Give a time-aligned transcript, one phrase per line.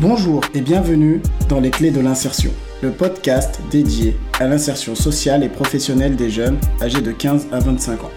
[0.00, 2.50] Bonjour et bienvenue dans Les Clés de l'insertion,
[2.80, 8.04] le podcast dédié à l'insertion sociale et professionnelle des jeunes âgés de 15 à 25
[8.04, 8.10] ans.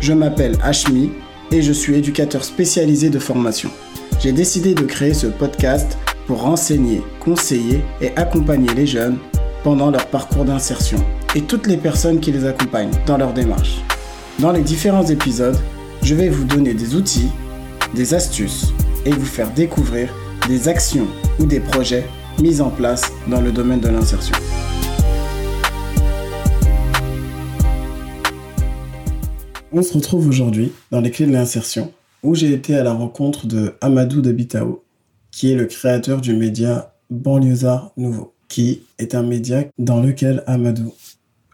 [0.00, 1.12] Je m'appelle Ashmi
[1.52, 3.70] et je suis éducateur spécialisé de formation.
[4.18, 5.96] J'ai décidé de créer ce podcast
[6.26, 9.18] pour renseigner, conseiller et accompagner les jeunes
[9.62, 10.98] pendant leur parcours d'insertion
[11.36, 13.76] et toutes les personnes qui les accompagnent dans leur démarche.
[14.40, 15.58] Dans les différents épisodes,
[16.02, 17.30] je vais vous donner des outils,
[17.94, 18.72] des astuces
[19.04, 20.12] et vous faire découvrir
[20.48, 21.06] des actions
[21.38, 22.04] ou des projets
[22.40, 24.34] mis en place dans le domaine de l'insertion.
[29.72, 31.92] On se retrouve aujourd'hui dans les clés de l'insertion
[32.22, 34.82] où j'ai été à la rencontre de Amadou de Bitao,
[35.30, 40.92] qui est le créateur du média Banlieusard Nouveau, qui est un média dans lequel Amadou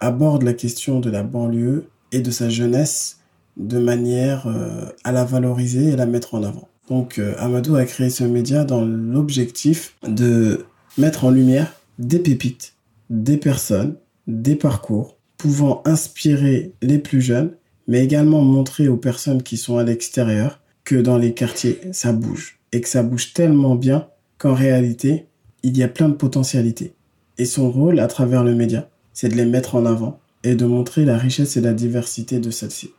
[0.00, 3.18] aborde la question de la banlieue et de sa jeunesse
[3.56, 6.68] de manière euh, à la valoriser et la mettre en avant.
[6.88, 10.66] Donc euh, Amadou a créé ce média dans l'objectif de
[10.98, 12.74] mettre en lumière des pépites,
[13.10, 17.52] des personnes, des parcours pouvant inspirer les plus jeunes,
[17.88, 22.58] mais également montrer aux personnes qui sont à l'extérieur que dans les quartiers, ça bouge.
[22.72, 25.26] Et que ça bouge tellement bien qu'en réalité,
[25.62, 26.94] il y a plein de potentialités.
[27.38, 30.64] Et son rôle à travers le média, c'est de les mettre en avant et de
[30.64, 32.92] montrer la richesse et la diversité de celle-ci.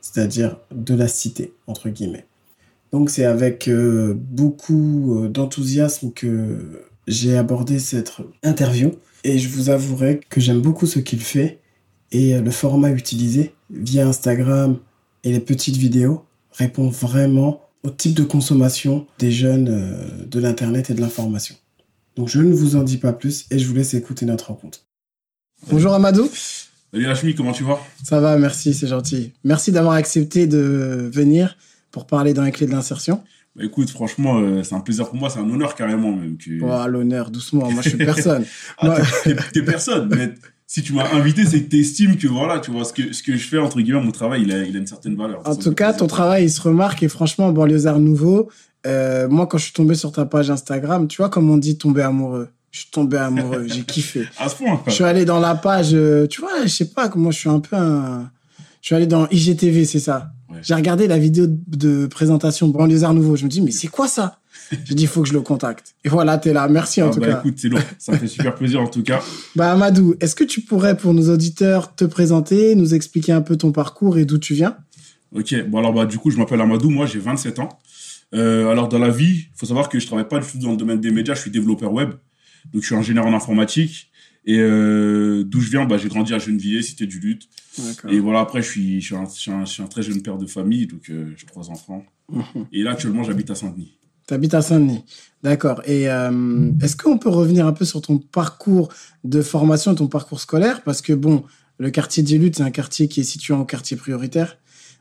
[0.00, 2.26] C'est-à-dire de la cité, entre guillemets.
[2.92, 9.70] Donc c'est avec euh, beaucoup euh, d'enthousiasme que j'ai abordé cette interview et je vous
[9.70, 11.60] avouerai que j'aime beaucoup ce qu'il fait
[12.10, 14.78] et euh, le format utilisé via Instagram
[15.22, 20.94] et les petites vidéos répond vraiment au type de consommation des jeunes de l'Internet et
[20.94, 21.54] de l'information.
[22.16, 24.80] Donc je ne vous en dis pas plus et je vous laisse écouter notre rencontre.
[25.70, 26.28] Bonjour Amadou.
[26.92, 27.78] Salut Hachmi, comment tu vas?
[28.02, 29.32] Ça va, merci, c'est gentil.
[29.44, 31.56] Merci d'avoir accepté de venir
[31.90, 33.22] pour parler dans les clés de l'insertion.
[33.56, 36.36] Bah écoute, franchement, euh, c'est un plaisir pour moi, c'est un honneur carrément même.
[36.36, 36.62] Que...
[36.62, 38.44] Oh, l'honneur, doucement, moi je suis personne.
[38.78, 38.96] ah,
[39.52, 40.34] t'es personne, mais
[40.66, 43.36] si tu m'as invité, c'est que t'estimes que voilà, tu vois, ce que, ce que
[43.36, 45.42] je fais, entre guillemets, mon travail, il a, il a une certaine valeur.
[45.44, 48.50] En tout cas, ton travail, il se remarque et franchement, Banlieusard Nouveau,
[48.86, 51.76] euh, moi quand je suis tombé sur ta page Instagram, tu vois comme on dit
[51.76, 54.28] tomber amoureux je suis tombé amoureux, j'ai kiffé.
[54.38, 54.80] À ce point.
[54.86, 57.48] Je suis allé dans la page, euh, tu vois, je sais pas comment je suis
[57.48, 58.30] un peu un...
[58.80, 60.30] Je suis allé dans IGTV, c'est ça.
[60.62, 63.36] J'ai regardé la vidéo de présentation Banlieusard Nouveau.
[63.36, 64.38] Je me dis, mais c'est quoi ça?
[64.84, 65.94] J'ai dit, il faut que je le contacte.
[66.04, 66.68] Et voilà, t'es là.
[66.68, 67.38] Merci en ah tout bah, cas.
[67.40, 67.78] écoute, c'est long.
[67.98, 69.20] Ça fait super plaisir en tout cas.
[69.56, 73.56] Bah, Amadou, est-ce que tu pourrais, pour nos auditeurs, te présenter, nous expliquer un peu
[73.56, 74.76] ton parcours et d'où tu viens?
[75.34, 77.68] Ok, bon alors bah du coup, je m'appelle Amadou, moi j'ai 27 ans.
[78.34, 80.72] Euh, alors dans la vie, il faut savoir que je travaille pas du tout dans
[80.72, 82.10] le domaine des médias, je suis développeur web.
[82.72, 84.09] Donc, je suis ingénieur en informatique.
[84.46, 87.48] Et euh, d'où je viens, bah, j'ai grandi à Gennevilliers, cité du Lutte.
[88.08, 91.10] Et voilà, après, je suis, je suis, un, un, très jeune père de famille, donc
[91.10, 92.04] euh, j'ai trois enfants.
[92.30, 92.66] Mhm.
[92.72, 93.96] Et là, actuellement, j'habite à Saint-Denis.
[94.26, 95.04] Tu habites à Saint-Denis,
[95.42, 95.82] d'accord.
[95.84, 98.88] Et euh, est-ce qu'on peut revenir un peu sur ton parcours
[99.24, 100.82] de formation, ton parcours scolaire?
[100.82, 101.44] Parce que, bon,
[101.78, 104.58] le quartier du Lutte, c'est un quartier qui est situé en quartier prioritaire,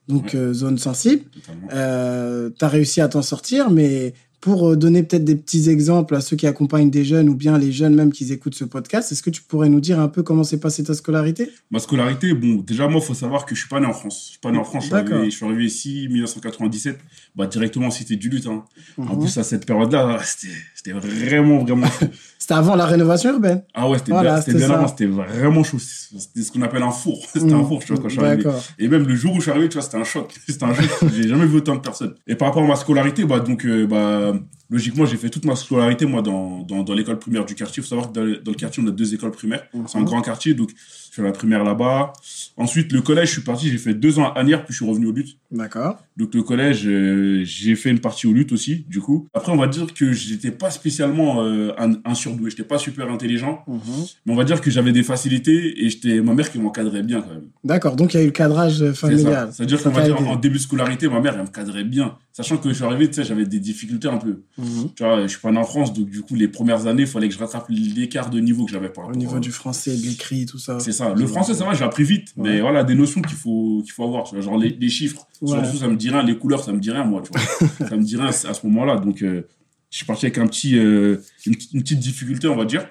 [0.08, 1.24] donc zone sensible.
[1.70, 6.22] tu as réussi à t'en sortir, mais pour euh, donner peut-être des petits exemples à
[6.22, 9.22] ceux qui accompagnent des jeunes ou bien les jeunes même qui écoutent ce podcast, est-ce
[9.22, 11.50] que tu pourrais nous dire un peu comment s'est passée ta scolarité?
[11.72, 14.24] Ma scolarité, bon, déjà moi, il faut savoir que je suis pas né en France.
[14.26, 14.84] Je suis pas né en France.
[14.84, 17.00] Je suis, arrivé, je suis arrivé ici 1997,
[17.36, 18.48] bah directement en cité du lutte.
[18.48, 18.64] Hein.
[18.98, 19.20] En mhm.
[19.20, 20.54] plus à cette période-là, c'était
[20.88, 21.88] vraiment vraiment.
[22.38, 23.64] c'était avant la rénovation urbaine.
[23.74, 24.88] Ah ouais, c'était bien, bien avant.
[24.88, 25.78] C'était vraiment chaud.
[25.80, 27.18] C'était ce qu'on appelle un four.
[27.34, 27.68] C'était un mhm.
[27.68, 28.50] four, tu vois, quand je suis arrivé.
[28.78, 30.34] Et même le jour où je suis arrivé, tu vois, c'était un choc.
[30.48, 30.90] C'était un choc.
[31.14, 32.16] J'ai jamais vu autant de personnes.
[32.28, 34.34] Et par rapport à ma scolarité, bah donc euh, bah
[34.70, 37.82] logiquement, j'ai fait toute ma scolarité, moi, dans, dans, dans l'école primaire du quartier.
[37.82, 39.64] Il faut savoir que dans, le quartier, on a deux écoles primaires.
[39.88, 40.72] C'est un grand quartier, donc
[41.10, 42.14] je fais la primaire là-bas.
[42.58, 44.90] Ensuite, le collège, je suis parti, j'ai fait deux ans à Agnières, puis je suis
[44.90, 45.38] revenu au lutte.
[45.52, 45.98] D'accord.
[46.18, 49.28] Donc, le collège, euh, j'ai fait une partie au lutte aussi, du coup.
[49.34, 53.10] Après, on va dire que j'étais pas spécialement euh, un, un, surdoué, j'étais pas super
[53.10, 53.80] intelligent, mhm.
[54.26, 57.22] mais on va dire que j'avais des facilités et j'étais ma mère qui m'encadrait bien
[57.22, 57.50] quand même.
[57.64, 59.50] D'accord, donc il y a eu le cadrage familial.
[59.54, 62.18] C'est-à-dire qu'on va dire en début de scolarité, ma mère, elle me cadrait bien.
[62.32, 64.44] Sachant que je suis arrivé, tu sais, j'avais des difficultés un peu.
[64.58, 64.90] Mhm.
[64.96, 67.08] Tu vois, je suis pas né en France, donc du coup, les premières années, il
[67.08, 69.04] fallait que je rattrape l'écart de niveau que j'avais pas.
[69.04, 70.80] Au niveau du français, de l'écrit, tout ça.
[70.80, 71.14] C'est ça.
[71.14, 72.34] Le français, ça va, j'ai appris vite.
[72.38, 74.26] Mais voilà, des notions qu'il faut, qu'il faut avoir.
[74.26, 76.24] Tu vois, genre les, les chiffres, surtout, ça me dit rien.
[76.24, 77.88] Les couleurs, ça me dit rien, moi, tu vois.
[77.88, 78.98] ça me dit rien à ce moment-là.
[78.98, 79.48] Donc, euh,
[79.90, 82.88] je suis parti avec un petit, euh, une, petite difficulté, on va dire.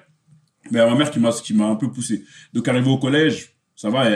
[0.71, 2.25] Mais ma mère qui m'a, qui m'a un peu poussé.
[2.53, 4.09] Donc, arrivé au collège, ça va,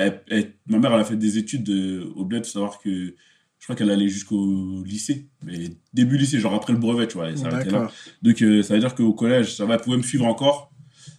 [0.68, 3.16] ma mère, elle a fait des études euh, au bled, faut savoir que
[3.60, 7.32] je crois qu'elle allait jusqu'au lycée, mais début lycée, genre après le brevet, tu vois,
[7.32, 7.90] là.
[8.22, 10.73] Donc, ça veut dire qu'au collège, ça va, elle pouvait me suivre encore.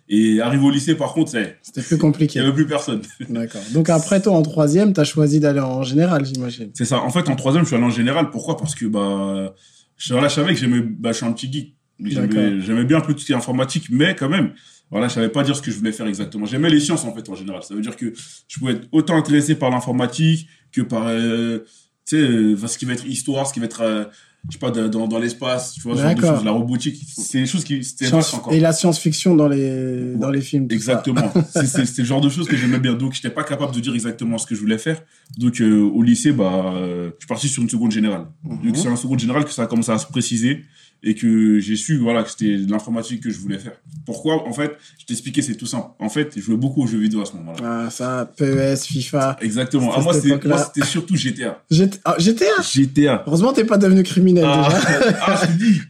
[0.08, 2.38] Et arrivé au lycée, par contre, c'était plus compliqué.
[2.38, 3.00] Il n'y avait plus personne.
[3.28, 3.62] D'accord.
[3.72, 6.70] Donc après, toi, en troisième, tu as choisi d'aller en général, j'imagine.
[6.74, 7.00] C'est ça.
[7.00, 8.30] En fait, en troisième, je suis allé en général.
[8.30, 8.56] Pourquoi?
[8.56, 9.54] Parce que, bah,
[9.96, 11.74] je, là, je savais que j'aimais, bah, je suis un petit geek.
[12.00, 14.52] J'aimais bien un peu tout ce qui est informatique, mais quand même,
[14.90, 16.44] voilà, je savais pas dire ce que je voulais faire exactement.
[16.44, 17.62] J'aimais les sciences, en fait, en général.
[17.62, 18.12] Ça veut dire que
[18.48, 21.60] je pouvais être autant intéressé par l'informatique que par, euh,
[22.06, 24.04] tu sais, euh, ce qui va être histoire, ce qui va être, euh,
[24.49, 27.02] je sais pas, dans, dans l'espace, tu vois, genre de choses, la robotique.
[27.17, 28.52] C'est des choses qui, c'était encore.
[28.52, 30.69] Et la science-fiction dans les, dans les films.
[30.70, 31.32] Exactement.
[31.50, 32.94] c'est le genre de choses que j'aimais bien.
[32.94, 35.02] Donc, j'étais pas capable de dire exactement ce que je voulais faire.
[35.38, 38.26] Donc, au lycée, bah, je suis parti sur une seconde générale.
[38.44, 38.67] Mhm.
[38.67, 40.64] Donc, c'est en seconde générale que ça a commencé à se préciser
[41.04, 43.74] et que j'ai su voilà que c'était l'informatique que je voulais faire.
[44.06, 44.48] Pourquoi?
[44.48, 45.88] En fait, je t'expliquais, c'est tout simple.
[45.98, 47.84] En fait, je jouais beaucoup aux jeux vidéo à ce moment-là.
[47.86, 49.36] Ah, ça, PES, FIFA.
[49.42, 49.92] Exactement.
[49.94, 51.62] Ah, moi, c'était surtout GTA.
[51.70, 53.22] GTA ah, GTA GTA.
[53.26, 55.18] Heureusement, t'es pas devenu criminel ah, déjà.
[55.26, 55.80] ah, je te dis.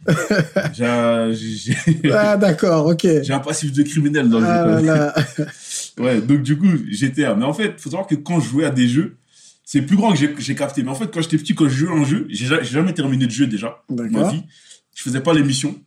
[2.12, 3.02] ah, d'accord, ok.
[3.22, 5.46] J'ai un passif de criminel dans le ah, jeu.
[6.02, 7.36] ouais, donc du coup, GTA.
[7.36, 9.14] Mais en fait, faut savoir que quand je jouais à des jeux,
[9.64, 10.82] c'est plus grand que j'ai capté.
[10.82, 13.26] Mais en fait, quand j'étais petit, quand je jouais à un jeu, j'ai jamais terminé
[13.26, 13.82] de jeu déjà.
[13.88, 14.42] Ma vie
[14.94, 15.78] je faisais pas l'émission.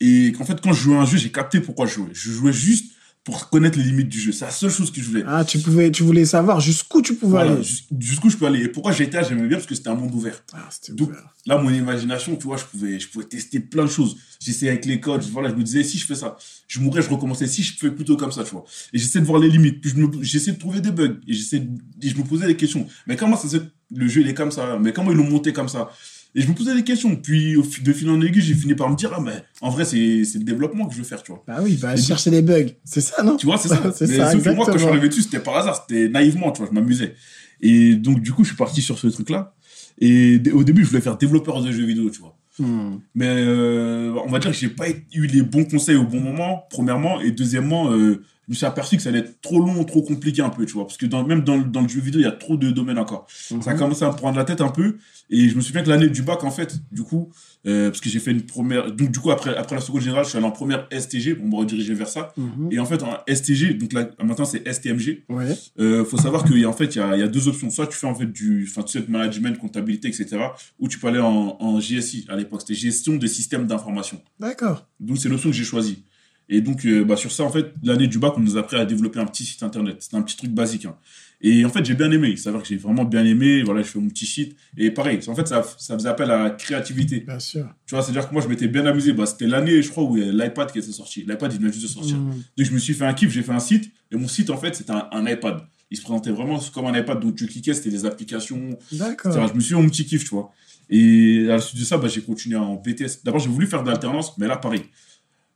[0.00, 2.10] Et qu'en fait, quand je jouais à un jeu, j'ai capté pourquoi je jouais.
[2.12, 2.92] Je jouais juste
[3.22, 4.32] pour connaître les limites du jeu.
[4.32, 5.24] C'est la seule chose que je voulais.
[5.26, 7.62] Ah, tu pouvais, tu voulais savoir jusqu'où tu pouvais aller.
[7.98, 8.64] Jusqu'où je peux aller.
[8.64, 10.44] Et pourquoi GTA, j'aimais bien parce que c'était un monde ouvert.
[10.52, 11.32] Ah, c'était ouvert.
[11.46, 14.18] Là, mon imagination, tu vois, je pouvais, je pouvais tester plein de choses.
[14.40, 15.22] J'essayais avec les codes.
[15.32, 16.36] Voilà, je me disais, si je fais ça,
[16.68, 17.46] je mourrais, je recommençais.
[17.46, 18.66] Si je fais plutôt comme ça, tu vois.
[18.92, 19.80] Et j'essaie de voir les limites.
[19.80, 21.16] Puis j'essaie de trouver des bugs.
[21.26, 21.66] Et j'essaie,
[22.02, 22.86] je me posais des questions.
[23.06, 23.56] Mais comment ça,
[23.90, 24.78] le jeu, il est comme ça?
[24.78, 25.90] Mais comment ils l'ont monté comme ça?
[26.36, 27.14] Et je me posais des questions.
[27.14, 29.96] Puis, de fil en aiguille, j'ai fini par me dire, ah, mais en vrai, c'est
[29.96, 31.44] le développement que je veux faire, tu vois.
[31.46, 32.70] Bah oui, bah, chercher des bugs.
[32.84, 33.80] C'est ça, non Tu vois, c'est ça.
[33.94, 35.84] c'est ça, sauf que moi, quand je suis arrivé dessus, c'était par hasard.
[35.86, 37.14] C'était naïvement, tu vois, je m'amusais.
[37.60, 39.54] Et donc, du coup, je suis parti sur ce truc-là.
[40.00, 42.36] Et au début, je voulais faire développeur de jeux vidéo, tu vois.
[42.58, 42.98] Hmm.
[43.14, 46.66] Mais euh, on va dire que j'ai pas eu les bons conseils au bon moment,
[46.70, 47.20] premièrement.
[47.20, 50.42] Et deuxièmement, euh, je me suis aperçu que ça allait être trop long, trop compliqué
[50.42, 50.86] un peu, tu vois.
[50.86, 52.98] Parce que dans, même dans, dans le jeu vidéo, il y a trop de domaines
[52.98, 53.26] encore.
[53.30, 53.78] Ça a mhm.
[53.78, 54.96] commencé à me prendre la tête un peu.
[55.30, 57.30] Et je me souviens que l'année du bac, en fait, du coup,
[57.66, 58.92] euh, parce que j'ai fait une première.
[58.92, 61.46] Donc, du coup, après, après la seconde générale, je suis allé en première STG pour
[61.46, 62.34] me rediriger vers ça.
[62.36, 62.68] Mhm.
[62.70, 65.24] Et en fait, en STG, donc là, maintenant, c'est STMG.
[65.30, 65.56] Ouais.
[65.78, 67.70] Euh, faut savoir qu'en fait, il y a, y a, deux options.
[67.70, 68.66] Soit tu fais en fait du.
[68.68, 70.36] Enfin, tu sais, management, comptabilité, etc.
[70.78, 72.60] Ou tu peux aller en, en GSI à l'époque.
[72.60, 74.20] C'était gestion des systèmes d'information.
[74.38, 74.86] D'accord.
[75.00, 76.04] Donc, c'est l'option que j'ai choisie.
[76.48, 78.76] Et donc, euh, bah, sur ça, en fait, l'année du bac, on nous a appris
[78.76, 79.96] à développer un petit site internet.
[80.00, 80.84] C'était un petit truc basique.
[80.84, 80.96] Hein.
[81.40, 82.28] Et en fait, j'ai bien aimé.
[82.28, 83.62] Il s'avère que j'ai vraiment bien aimé.
[83.62, 84.56] Voilà, je fais mon petit site.
[84.76, 87.20] Et pareil, en fait, ça, ça faisait appel à la créativité.
[87.20, 87.66] Bien sûr.
[87.86, 89.12] Tu vois, c'est-à-dire que moi, je m'étais bien amusé.
[89.12, 91.24] Bah, c'était l'année, je crois, où l'iPad qui était sorti.
[91.26, 92.16] L'iPad, il venait juste de sortir.
[92.16, 92.30] Mmh.
[92.56, 93.30] Donc, je me suis fait un kiff.
[93.30, 93.90] J'ai fait un site.
[94.10, 95.62] Et mon site, en fait, c'était un, iPad.
[95.90, 97.20] Il se présentait vraiment comme un iPad.
[97.20, 98.78] Donc, tu cliquais, c'était des applications.
[98.92, 99.32] D'accord.
[99.48, 100.52] Je me suis fait mon petit kiff, tu vois.
[100.90, 103.22] Et à la suite de ça, bah, j'ai continué en BTS.
[103.24, 104.82] D'abord, j'ai voulu faire de l'alternance, mais là, pareil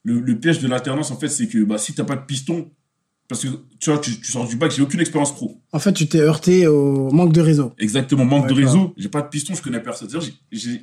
[0.05, 2.71] le, piège de l'alternance, en fait, c'est que bah, si tu n'as pas de piston,
[3.29, 3.49] parce que
[3.79, 5.61] tu vois, tu, sors du bac, j'ai aucune expérience pro.
[5.73, 7.75] En fait, tu t'es heurté au manque de réseau.
[7.79, 8.95] Exactement, manque de réseau.
[8.97, 10.09] J'ai pas de piston, je connais personne.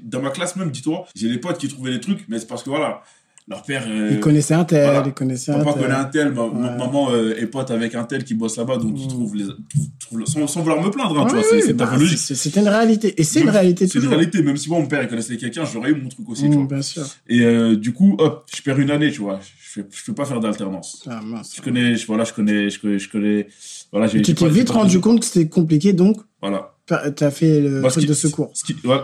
[0.04, 2.64] dans ma classe même, dis-toi, j'ai des potes qui trouvaient des trucs, mais c'est parce
[2.64, 3.02] que voilà,
[3.48, 3.86] leur père.
[3.88, 5.66] Euh, ils connaissaient un tel, ils connaissaient un tel.
[5.66, 8.94] Papa connaît un tel, maman euh, est pote avec un tel qui bosse là-bas, donc
[8.98, 9.10] ils mmh.
[9.10, 9.46] trouvent les.
[10.26, 12.18] sans, vouloir me plaindre, hein, tu vois, c'est bah, logique.
[12.18, 13.14] C'était une réalité.
[13.20, 14.02] Et c'est une réalité toujours.
[14.02, 16.28] C'est une réalité, même si moi, mon père, il connaissait quelqu'un, j'aurais eu mon truc
[16.30, 16.66] aussi, tu mmh, vois.
[16.66, 17.06] Bien sûr.
[17.28, 19.40] Et euh, du coup, hop, je perds une année, tu vois.
[19.42, 21.04] Je, fais, je peux pas faire d'alternance.
[21.08, 21.54] Ah, mince.
[21.56, 23.48] Je connais, je, voilà, je connais, je connais, je connais.
[23.92, 24.22] Voilà, j'ai.
[24.22, 26.18] Tu t'es vite rendu compte que c'était compliqué, donc.
[26.42, 26.75] Voilà.
[26.88, 28.54] T'as fait le bah, truc de secours.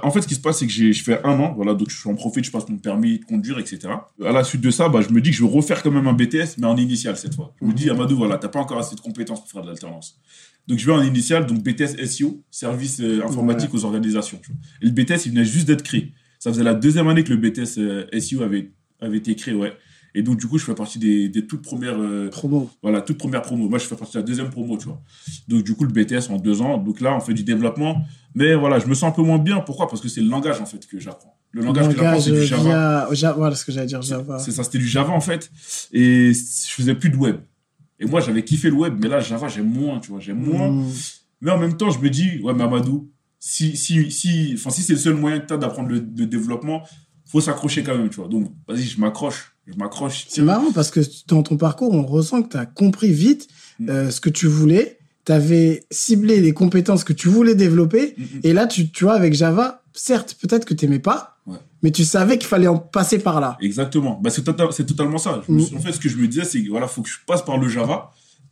[0.04, 1.98] en fait, ce qui se passe, c'est que je fais un an, voilà, donc je
[1.98, 3.80] suis en profite, je passe mon permis de conduire, etc.
[4.24, 6.08] À la suite de ça, bah, je me dis que je vais refaire quand même
[6.08, 7.56] un BTS, mais en initial cette fois.
[7.60, 7.94] Je me dis, mhm.
[7.94, 10.20] Amadou, voilà, t'as pas encore assez de compétences pour faire de l'alternance.
[10.68, 14.40] Donc je vais en initial, donc BTS SEO, service euh, informatique aux organisations.
[14.84, 16.14] Et le BTS, il venait juste d'être créé.
[16.38, 18.70] Ça faisait la deuxième année que le BTS euh, SEO avait,
[19.00, 19.74] avait été créé, ouais.
[20.14, 22.00] Et donc, du coup, je fais partie des, des toutes premières.
[22.00, 22.70] Euh, promo.
[22.82, 23.70] Voilà, toutes premières promos.
[23.70, 25.02] Moi, je fais partie de la deuxième promo, tu vois.
[25.48, 26.78] Donc, du coup, le BTS en deux ans.
[26.78, 28.04] Donc là, on fait du développement.
[28.36, 29.60] Mais voilà, je me sens un peu moins bien.
[29.62, 29.88] Pourquoi?
[29.88, 31.38] Parce que c'est le langage, en fait, que j'apprends.
[31.52, 33.10] Le langage, que j'apprends, c'est du Java.
[33.38, 34.40] Voilà ce que j'allais dire, Java.
[34.40, 35.50] C'est ça, c'était du Java, en fait.
[35.94, 37.38] Et je faisais plus de web.
[38.00, 38.98] Et moi, j'avais kiffé le web.
[39.00, 40.20] Mais là, Java, j'aime moins, tu vois.
[40.20, 40.72] J'aime moins.
[40.72, 40.90] Hmm.
[41.40, 44.82] Mais en même temps, je me dis, ouais, mais Amadou, si, si, si, enfin, si
[44.82, 46.84] c'est le seul moyen que tu as d'apprendre le, le développement,
[47.26, 48.28] faut s'accrocher quand même, tu vois.
[48.28, 50.26] Donc, vas-y, je m'accroche je m'accroche.
[50.30, 53.48] C'est marrant parce que dans ton parcours, on ressent que tu as compris vite
[53.80, 53.90] mm.
[53.90, 55.00] euh, ce que tu voulais.
[55.26, 58.16] Tu avais ciblé les compétences que tu voulais développer.
[58.18, 58.40] Mm, mm.
[58.44, 61.38] Et là, tu, tu vois, avec Java, certes, peut-être que tu n'aimais pas,
[61.84, 63.58] mais tu savais qu'il fallait en passer par là.
[63.60, 64.20] Exactement.
[64.22, 65.42] Bah, c'est, tota-, totalement ça.
[65.50, 67.58] en fait, ce que je me disais, c'est qu'il voilà, faut que je passe par
[67.58, 68.12] le Java.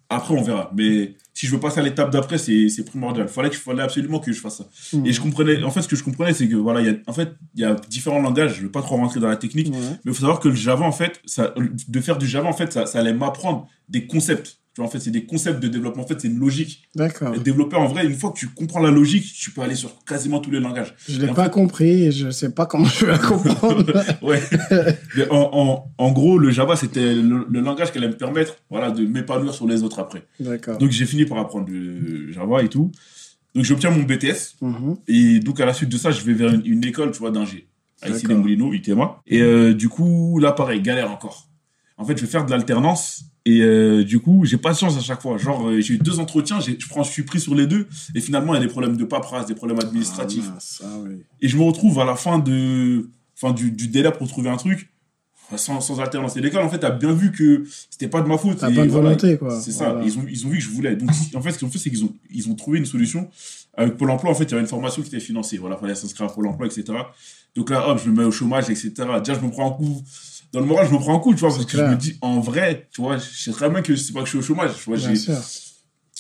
[0.09, 0.71] Après, on verra.
[0.75, 3.27] Mais si je veux passer à l'étape d'après, c'est, c'est primordial.
[3.29, 4.67] Il fallait, fallait absolument que je fasse ça.
[4.91, 5.05] Hmm.
[5.05, 6.93] Et je comprenais, en fait, ce que je comprenais, c'est que, voilà, il y a,
[7.05, 8.55] en fait, il y a différents langages.
[8.55, 10.55] Je ne veux pas trop rentrer dans la technique, mais il faut savoir que le
[10.55, 14.07] Java, en fait, ça, de faire du Java, en fait, ça, ça allait m'apprendre des
[14.07, 14.57] concepts.
[14.83, 16.03] En fait, c'est des concepts de développement.
[16.03, 16.89] En fait, c'est une logique.
[16.95, 17.37] D'accord.
[17.39, 20.39] Développeur, en vrai, une fois que tu comprends la logique, tu peux aller sur quasiment
[20.39, 20.93] tous les langages.
[21.07, 23.85] Je l'ai pas compris et je sais pas comment je vais la comprendre.
[24.21, 24.41] ouais.
[25.15, 28.57] Mais en, en, en, gros, le Java, c'était le, le, langage qui allait me permettre,
[28.69, 30.23] voilà, de m'épanouir sur les autres après.
[30.39, 30.77] D'accord.
[30.77, 32.91] Donc, j'ai fini par apprendre le Java et tout.
[33.55, 34.57] Donc, j'obtiens mon BTS.
[34.61, 34.97] Mm-hmm.
[35.07, 37.31] Et donc, à la suite de ça, je vais vers une, une école, tu vois,
[37.31, 37.67] d'ingé.
[38.01, 39.21] À ici les Moulineaux, UTMA.
[39.27, 41.47] Et euh, du coup, là, pareil, galère encore.
[41.97, 44.95] En fait, je vais faire de l'alternance et euh, du coup, j'ai pas de chance
[44.95, 45.39] à chaque fois.
[45.39, 48.21] Genre, euh, j'ai eu deux entretiens, je prends, je suis pris sur les deux, et
[48.21, 50.51] finalement, il y a des problèmes de paperasse, des problèmes administratifs.
[50.83, 51.23] Ah, oui.
[51.41, 54.57] Et je me retrouve à la fin de, fin du, du délai pour trouver un
[54.57, 54.91] truc,
[55.55, 56.37] sans, sans alternance.
[56.37, 58.59] Et l'école, en fait, a bien vu que c'était pas de ma faute.
[58.59, 59.59] T'as pas de volonté, quoi.
[59.59, 59.99] C'est ça.
[60.05, 60.95] Ils ont, ils ont vu que je voulais.
[60.95, 63.31] Donc, en fait, ce qu'ils ont fait, c'est qu'ils ont, ils ont trouvé une solution.
[63.73, 65.57] Avec Pôle emploi, en fait, il y avait une formation qui était financée.
[65.57, 66.99] Voilà, fallait s'inscrire à Pôle emploi, etc.
[67.55, 68.91] Donc là, hop, je me mets au chômage, etc.
[69.23, 70.03] Déjà, je me prends un coup
[70.51, 72.17] dans le moral, je me prends un coup, tu vois, parce que je me dis,
[72.21, 74.41] en vrai, tu vois, je sais très bien que c'est pas que je suis au
[74.41, 75.15] chômage, tu vois, j'ai,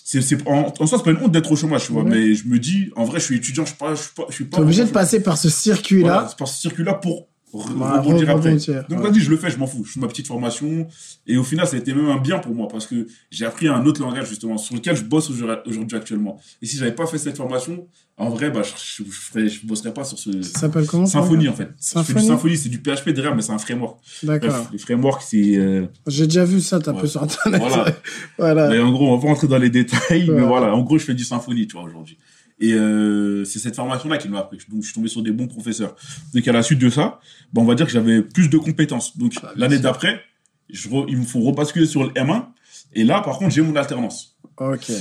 [0.03, 2.33] c'est, c'est, en, en soi, c'est pas une honte d'être au chômage, tu vois, mais
[2.33, 4.35] je me dis, en vrai, je suis étudiant, je suis pas, je suis pas, je
[4.35, 4.57] suis pas.
[4.57, 6.13] T'es obligé de passer par ce circuit-là.
[6.13, 8.55] Voilà, par ce circuit-là pour rebondir après.
[8.89, 9.83] Donc, vas-y, je le fais, je m'en fous.
[9.85, 10.87] Je fais ma petite formation.
[11.27, 13.67] Et au final, ça a été même un bien pour moi parce que j'ai appris
[13.67, 16.39] un autre langage, justement, sur lequel je bosse aujourd'hui actuellement.
[16.61, 17.87] Et si j'avais pas fait cette formation,
[18.17, 20.41] en vrai, bah, je, je, ferais, je bosserais pas sur ce.
[20.41, 21.69] Ça s'appelle comment Symphonie, en fait.
[21.77, 23.97] Symphonie, Symphonie c'est du PHP derrière, mais c'est un framework.
[24.23, 24.67] D'accord.
[24.73, 25.55] Les frameworks, c'est.
[25.55, 25.85] Euh...
[26.05, 26.99] J'ai déjà vu ça, t'as ouais.
[26.99, 27.61] peu sur Internet.
[27.61, 27.95] Voilà.
[28.37, 28.69] voilà.
[28.69, 30.35] Mais en gros, on va pas rentrer dans les détails, ouais.
[30.35, 30.75] mais voilà.
[30.75, 32.17] En gros, je fais du Symphonie, tu vois, aujourd'hui.
[32.59, 34.59] Et euh, c'est cette formation-là qui m'a appris.
[34.69, 35.95] Donc, je suis tombé sur des bons professeurs.
[36.33, 37.19] Donc, à la suite de ça,
[37.53, 39.17] bah, on va dire que j'avais plus de compétences.
[39.17, 40.21] Donc, ah, l'année d'après,
[40.69, 42.45] il me faut rebasculer sur le M1.
[42.93, 44.37] Et là, par contre, j'ai mon alternance.
[44.57, 44.91] Ok.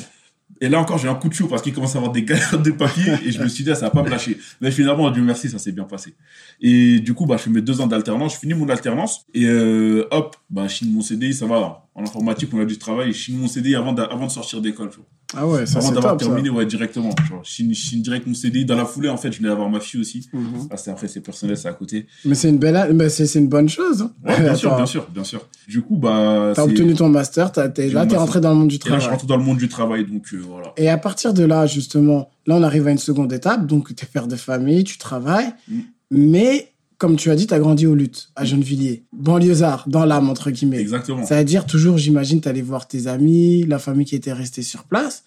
[0.60, 2.60] Et là encore, j'ai un coup de chaud parce qu'il commence à avoir des galères
[2.60, 4.38] de papier et je me suis dit, ah, ça va pas me lâcher.
[4.60, 6.14] Mais finalement, Dieu merci, ça s'est bien passé.
[6.60, 9.46] Et du coup, bah, je fais mes deux ans d'alternance, je finis mon alternance et
[9.46, 11.84] euh, hop, bah, je signe mon CDI, ça va.
[11.94, 14.60] En informatique, on a du travail, je signe mon CDI avant de, avant de sortir
[14.60, 14.90] d'école.
[15.36, 16.54] Ah ouais, ça Avant d'avoir terminé, ça.
[16.54, 17.10] ouais, directement.
[17.28, 18.64] Genre, je, signe, je signe direct mon CDI.
[18.64, 20.26] Dans la foulée, en fait, je venais avoir ma fille aussi.
[20.32, 20.68] Mm -hmm.
[20.70, 22.06] ah, c'est après, c'est personnel, c'est à côté.
[22.24, 24.00] Mais c'est une belle, mais c'est, c'est une bonne chose.
[24.02, 24.10] Hein.
[24.24, 25.40] Ouais, bien sûr, bien sûr, bien sûr.
[25.68, 26.52] Du coup, bah.
[26.54, 28.98] T'as obtenu ton master, t'es, là, t'es rentré dans le monde du travail.
[28.98, 30.73] Et là, je rentre dans le monde du travail, donc euh, voilà.
[30.76, 33.67] Et à partir de là, justement, là, on arrive à une seconde étape.
[33.67, 35.52] Donc, t'es père de famille, tu travailles.
[35.69, 35.81] Mm.
[36.11, 39.05] Mais comme tu as dit, tu as grandi aux luttes, à Gennevilliers.
[39.12, 40.81] Banlieusard, dans l'âme, entre guillemets.
[40.81, 41.25] Exactement.
[41.25, 44.62] Ça veut dire toujours, j'imagine, tu allais voir tes amis, la famille qui était restée
[44.62, 45.25] sur place.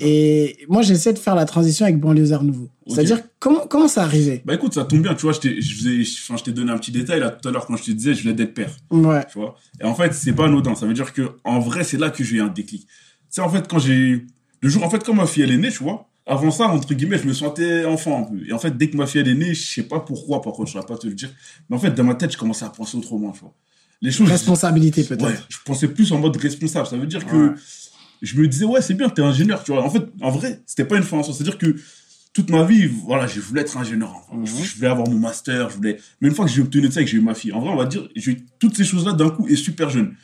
[0.00, 2.68] Et moi, j'essaie de faire la transition avec Banlieusard Nouveau.
[2.86, 2.94] Okay.
[2.94, 4.42] C'est-à-dire, comment, comment ça arrivait?
[4.46, 6.92] Bah écoute, ça tombe bien, tu vois, je t'ai, je je t'ai donné un petit
[6.92, 8.74] détail là tout à l'heure quand je te disais, je venais d'être père.
[8.90, 9.24] Ouais.
[9.30, 9.56] Tu vois?
[9.80, 10.74] Et en fait, c'est pas anodin.
[10.74, 12.86] Ça veut dire que en vrai, c'est là que j'ai eu un déclic.
[13.28, 14.24] C'est en fait, quand j'ai.
[14.62, 16.94] Le jour, en fait, quand ma fille, elle est née, tu vois, avant ça, entre
[16.94, 18.46] guillemets, je me sentais enfant un peu.
[18.48, 20.52] Et en fait, dès que ma fille elle est née, je sais pas pourquoi, par
[20.52, 21.30] contre, je ne pas te le dire.
[21.68, 23.54] Mais en fait, dans ma tête, je commençais à penser autrement, tu vois.
[24.00, 24.28] Les choses.
[24.28, 25.24] Responsabilité, peut-être.
[25.24, 26.86] Ouais, je pensais plus en mode responsable.
[26.86, 27.54] Ça veut dire que
[28.20, 29.82] je me disais, ouais, c'est bien, t'es ingénieur, tu vois.
[29.84, 31.34] En fait, en vrai, c'était pas une fin en soi.
[31.34, 31.76] C'est-à-dire que
[32.32, 34.14] toute ma vie, voilà, je voulais être ingénieur.
[34.14, 34.64] Enfin, mm -hmm.
[34.64, 35.98] Je voulais avoir mon master, je voulais.
[36.20, 37.70] Mais une fois que j'ai obtenu ça et que j'ai eu ma fille, en vrai,
[37.70, 40.14] on va dire, j'ai eu toutes ces choses-là d'un coup et super jeune.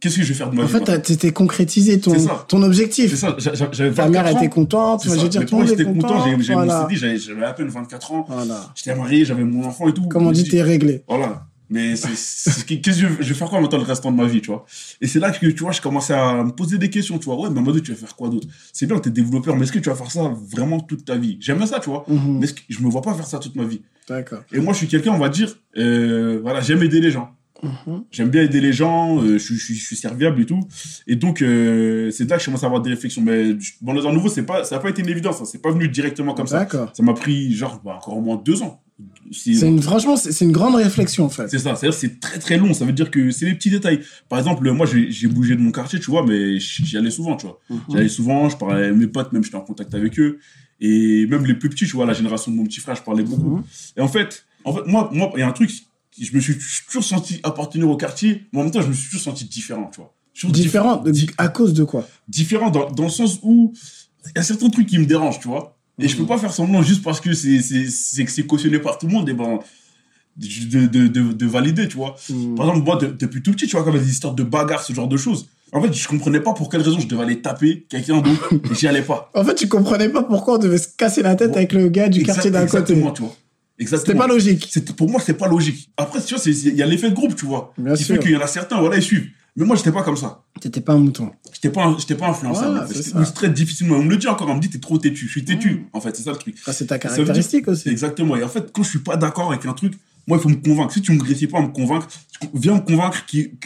[0.00, 2.14] Qu'est-ce que je vais faire de ma en vie En fait, t'étais concrétisé ton,
[2.48, 3.10] ton objectif.
[3.10, 3.36] C'est ça.
[3.72, 5.04] J'avais Ta mère était contente.
[5.04, 6.24] Je veux dire, tout le content.
[6.38, 6.88] J'ai voilà.
[6.90, 8.26] j'avais à peine 24 ans.
[8.28, 8.72] Voilà.
[8.74, 10.08] J'étais marié, j'avais mon enfant et tout.
[10.08, 11.02] Comme on dit, t'es réglé?
[11.08, 11.46] Voilà.
[11.68, 14.50] Mais qu'est-ce que je, je vais faire quoi maintenant le restant de ma vie, tu
[14.50, 14.64] vois?
[15.00, 17.40] Et c'est là que, tu vois, je commençais à me poser des questions, tu vois.
[17.40, 18.46] Ouais, mais Amadou, tu vas faire quoi d'autre?
[18.72, 21.38] C'est bien, t'es développeur, mais est-ce que tu vas faire ça vraiment toute ta vie?
[21.40, 22.04] J'aime ça, tu vois.
[22.06, 22.38] Mm -hmm.
[22.38, 23.82] Mais que je me vois pas faire ça toute ma vie?
[24.08, 24.42] D'accord.
[24.52, 27.28] Et moi, je suis quelqu'un, on va dire, euh, voilà, j'aime aider les gens.
[27.66, 28.02] -hmm.
[28.10, 30.60] J'aime bien aider les gens, euh, je, je, je, suis serviable et tout.
[31.06, 33.22] Et donc, euh, c'est là que je commence à avoir des réflexions.
[33.22, 35.38] Mais bon, les nouveau, c'est pas, ça n'a pas été une évidence.
[35.38, 36.66] Ça c'est pas venu directement comme ça.
[36.96, 38.82] Ça m'a pris, genre, bah, encore au moins deux ans.
[39.30, 41.48] C'est une, franchement, c'est une grande réflexion, en fait.
[41.48, 41.74] C'est ça.
[41.74, 42.72] C'est très, très long.
[42.72, 44.00] Ça veut dire que c'est les petits détails.
[44.28, 47.46] Par exemple, moi, j'ai bougé de mon quartier, tu vois, mais j'y allais souvent, tu
[47.46, 47.58] vois.
[47.68, 47.90] Mm -hmm.
[47.90, 50.38] J'y allais souvent, je parlais avec mes potes, même j'étais en contact avec eux.
[50.80, 53.26] Et même les plus petits, tu vois, la génération de mon petit frère, je parlais
[53.30, 53.56] beaucoup.
[53.56, 53.98] Mm -hmm.
[53.98, 54.30] Et en fait,
[54.66, 55.70] en fait, moi, moi, il y a un truc,
[56.20, 59.06] je me suis toujours senti appartenir au quartier, mais en même temps, je me suis
[59.06, 60.12] toujours senti différent, tu vois.
[60.50, 61.02] Différent,
[61.38, 62.06] à cause de quoi?
[62.28, 63.72] Différent dans, dans le sens où
[64.26, 65.78] il y a certains trucs qui me dérangent, tu vois.
[65.98, 66.08] Et mmh.
[66.08, 69.06] je peux pas faire semblant juste parce que c'est c'est que c'est cautionné par tout
[69.06, 69.60] le monde et ben
[70.36, 72.16] de, de, de, de valider, tu vois.
[72.28, 72.54] Mmh.
[72.54, 74.92] Par exemple, moi, de, depuis tout petit, tu vois, comme des histoires de bagarres, ce
[74.92, 75.48] genre de choses.
[75.72, 78.74] En fait, je comprenais pas pour quelle raison je devais aller taper quelqu'un d'autre et
[78.74, 79.30] j'y allais pas.
[79.34, 82.08] En fait, tu comprenais pas pourquoi on devait se casser la tête avec le gars
[82.08, 82.78] du exact, quartier d'à côté.
[82.78, 83.36] Exactement, tu vois.
[83.78, 84.14] Exactement.
[84.14, 84.96] C'était pas logique.
[84.96, 85.90] Pour moi, c'est pas logique.
[85.96, 87.72] Après, tu vois, il y a l'effet de groupe, tu vois.
[87.76, 88.16] Bien qui sûr.
[88.16, 89.28] fait qu'il y en a certains, voilà, ils suivent.
[89.56, 90.42] Mais moi, j'étais pas comme ça.
[90.60, 91.30] T'étais pas un mouton.
[91.52, 92.76] J'étais pas, j'étais pas influençable.
[92.76, 93.96] Voilà, je me très difficilement.
[93.96, 95.26] On me le dit encore, on me dit, t'es trop têtu.
[95.26, 95.84] Je suis têtu, mmh.
[95.94, 96.56] en fait, c'est ça le truc.
[96.58, 97.88] c'est ta caractéristique aussi.
[97.88, 98.36] Exactement.
[98.36, 99.94] Et en fait, quand je suis pas d'accord avec un truc,
[100.26, 100.92] Moi, il faut me convaincre.
[100.92, 102.08] Si tu ne me réussis pas à me convaincre,
[102.52, 103.56] viens me convaincre qu'il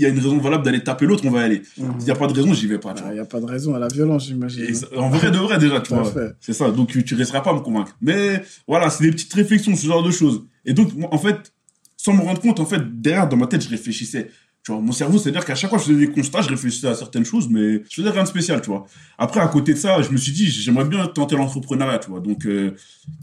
[0.00, 1.62] y a une raison valable d'aller taper l'autre, on va y aller.
[1.74, 2.94] S'il n'y a pas de raison, j'y vais pas.
[3.08, 4.66] Il n'y a pas de raison à la violence, j'imagine.
[4.96, 6.12] En vrai de vrai, déjà, tu vois.
[6.40, 6.70] C'est ça.
[6.70, 7.96] Donc, tu ne resteras pas à me convaincre.
[8.00, 10.44] Mais voilà, c'est des petites réflexions, ce genre de choses.
[10.64, 11.52] Et donc, en fait,
[11.96, 14.30] sans me rendre compte, en fait, derrière, dans ma tête, je réfléchissais.
[14.64, 16.86] Tu vois, mon cerveau, c'est-à-dire qu'à chaque fois que je faisais des constats, je réfléchissais
[16.86, 18.86] à certaines choses, mais je faisais rien de spécial, tu vois.
[19.18, 22.20] Après, à côté de ça, je me suis dit, j'aimerais bien tenter l'entrepreneuriat, tu vois.
[22.20, 22.74] Donc, euh,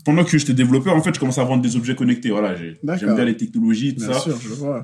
[0.06, 2.30] pendant que j'étais développeur, en fait, je commençais à vendre des objets connectés.
[2.30, 4.30] Voilà, j'aime bien les technologies, tout bien ça.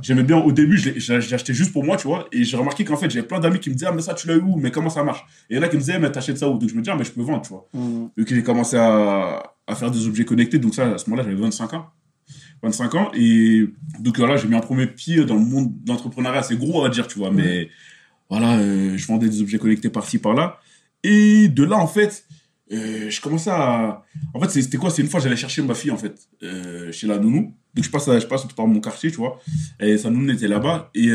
[0.02, 2.28] J'aimais bien, au début, j'achetais juste pour moi, tu vois.
[2.32, 4.28] Et j'ai remarqué qu'en fait, j'avais plein d'amis qui me disaient, ah, mais ça, tu
[4.28, 4.58] l'as eu où?
[4.58, 5.24] Mais comment ça marche?
[5.52, 6.58] Et il y en a qui me disaient, mais t'achètes ça où?
[6.58, 7.68] Donc, je me disais, ah, mais je peux vendre, tu vois.
[7.72, 8.08] Mmh.
[8.18, 10.58] Donc, j'ai commencé à, à faire des objets connectés.
[10.58, 11.86] Donc, ça, à ce moment-là, j'avais 25 ans.
[12.64, 13.12] 25 ans.
[13.14, 13.68] Et
[14.00, 16.90] donc voilà, j'ai mis un premier pied dans le monde d'entrepreneuriat assez gros, on va
[16.90, 17.32] dire, tu vois.
[17.32, 17.70] Mais
[18.30, 20.60] voilà, euh, je vendais des objets connectés par-ci, par-là.
[21.04, 22.26] Et de là, en fait,
[22.72, 24.04] euh, je commençais à.
[24.34, 24.90] En fait, c'était quoi?
[24.90, 27.54] C'est une fois, j'allais chercher ma fille, en fait, euh, chez la nounou.
[27.74, 29.40] Donc je passe, je passe par mon quartier, tu vois.
[29.80, 30.90] Et sa nounou était là-bas.
[30.96, 31.12] Et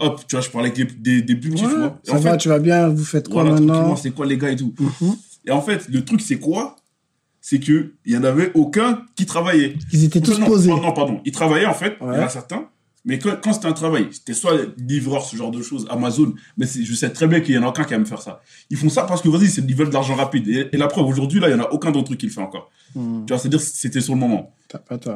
[0.00, 2.00] hop, tu vois, je parlais avec des, des, plus petits, tu vois.
[2.02, 3.94] ça va, tu vas bien, vous faites quoi maintenant?
[3.96, 4.74] C'est quoi les gars et tout.
[4.78, 5.14] Mhm.
[5.46, 6.76] Et en fait, le truc, c'est quoi?
[7.46, 9.76] C'est qu'il n'y en avait aucun qui travaillait.
[9.92, 10.70] Ils étaient tous posés.
[10.70, 11.20] Non, pardon.
[11.26, 12.70] Ils travaillaient, en fait, il y en a certains.
[13.04, 16.94] Mais quand, c'était un travail, c'était soit livreur, ce genre de choses, Amazon, mais je
[16.94, 18.40] sais très bien qu'il y en a aucun qui aime faire ça.
[18.70, 20.48] Ils font ça parce que, vas-y, c'est ils veulent de l'argent rapide.
[20.72, 22.40] Et, la preuve, aujourd'hui, là, il n'y en a aucun d'entre eux qui le fait
[22.40, 22.70] encore.
[22.94, 23.26] Hmm.
[23.26, 24.54] Tu vois, c'est-à-dire c'était sur le moment.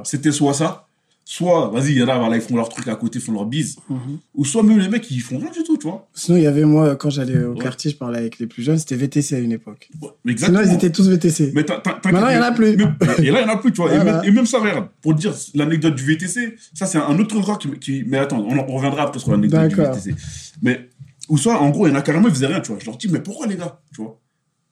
[0.04, 0.86] C'était soit ça,
[1.30, 3.32] soit, vas-y, il y en a, voilà, ils font leur truc à côté, ils font
[3.32, 3.76] leur bise.
[3.90, 4.18] Mhm.
[4.34, 6.08] Ou soit même les mecs, ils font rien du tout, tu vois.
[6.14, 8.78] Sinon, il y avait moi, quand j'allais au quartier, je parlais avec les plus jeunes,
[8.78, 9.90] c'était VTC à une époque.
[10.38, 11.52] Sinon, ils étaient tous VTC.
[11.54, 12.68] Mais Maintenant, il n'y en a plus.
[12.68, 13.92] et là, il n'y en a plus, tu vois.
[14.24, 18.04] Et, même, ça, regarde, pour dire l'anecdote du VTC, ça, c'est un autre endroit qui,
[18.06, 20.14] Mais attends, on, reviendra après sur l'anecdote du VTC.
[20.62, 20.88] Mais,
[21.28, 22.80] ou soit, en gros, il y en a carrément, ils faisaient rien, tu vois.
[22.80, 24.18] Je leur dis, mais pourquoi les gars, tu vois?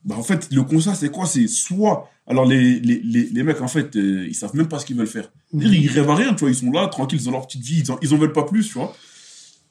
[0.06, 1.26] Bah, en fait, le constat, c'est quoi?
[1.26, 2.08] C'est soit.
[2.28, 5.06] Alors, les, les, les, mecs, en fait, euh, ils savent même pas ce qu'ils veulent
[5.06, 5.30] faire.
[5.52, 5.62] Mmh.
[5.62, 6.50] Ils rêvent à rien, tu vois.
[6.50, 8.42] Ils sont là, tranquilles, ils ont leur petite vie, ils en, ils en veulent pas
[8.42, 8.94] plus, tu vois.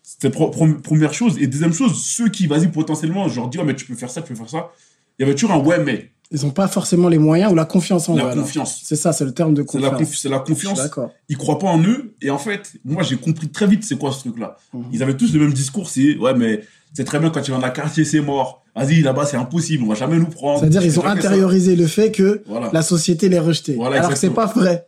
[0.04, 1.38] C'était première chose.
[1.40, 4.22] Et deuxième chose, ceux qui, vas-y, potentiellement, je leur dis, mais tu peux faire ça,
[4.22, 4.72] tu peux faire ça.
[5.20, 6.12] Il y avait toujours un ouais, mais.
[6.32, 8.18] Ils n'ont pas forcément les moyens ou la confiance en eux.
[8.18, 8.82] La confiance.
[8.84, 10.16] C'est ça, c'est le terme de confiance.
[10.16, 10.77] C'est la, confiance.
[10.77, 11.12] D'accord.
[11.29, 12.16] Ils croient pas en eux.
[12.22, 14.58] Et en fait, moi, j'ai compris très vite c'est quoi ce truc-là.
[14.74, 14.82] Mmh.
[14.92, 15.90] Ils avaient tous le même discours.
[15.90, 16.62] C'est, ouais, mais
[16.94, 18.65] c'est très bien quand tu vas dans un quartier, c'est mort.
[18.75, 20.59] Vas-y, là-bas, c'est impossible, on va jamais nous prendre.
[20.59, 23.77] C'est-à-dire, ils ont intériorisé le fait que la société les rejetait.
[23.81, 24.88] Alors que c'est pas vrai.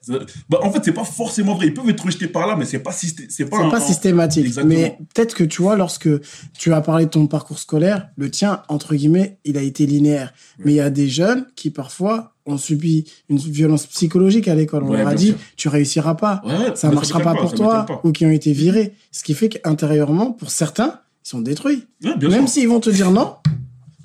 [0.49, 1.67] Bah, en fait, c'est pas forcément vrai.
[1.67, 4.53] Ils peuvent être rejetés par là, mais c'est pas, c'est pas, pas systématique.
[4.65, 6.09] Mais peut-être que tu vois, lorsque
[6.57, 10.33] tu as parlé de ton parcours scolaire, le tien, entre guillemets, il a été linéaire.
[10.63, 14.83] Mais il y a des jeunes qui, parfois, ont subi une violence psychologique à l'école.
[14.83, 16.41] On leur a dit, tu réussiras pas.
[16.75, 17.85] ça marchera pas pour toi.
[18.03, 18.93] Ou qui ont été virés.
[19.11, 21.85] Ce qui fait qu'intérieurement, pour certains, ils sont détruits.
[22.01, 23.35] Même s'ils vont te dire non,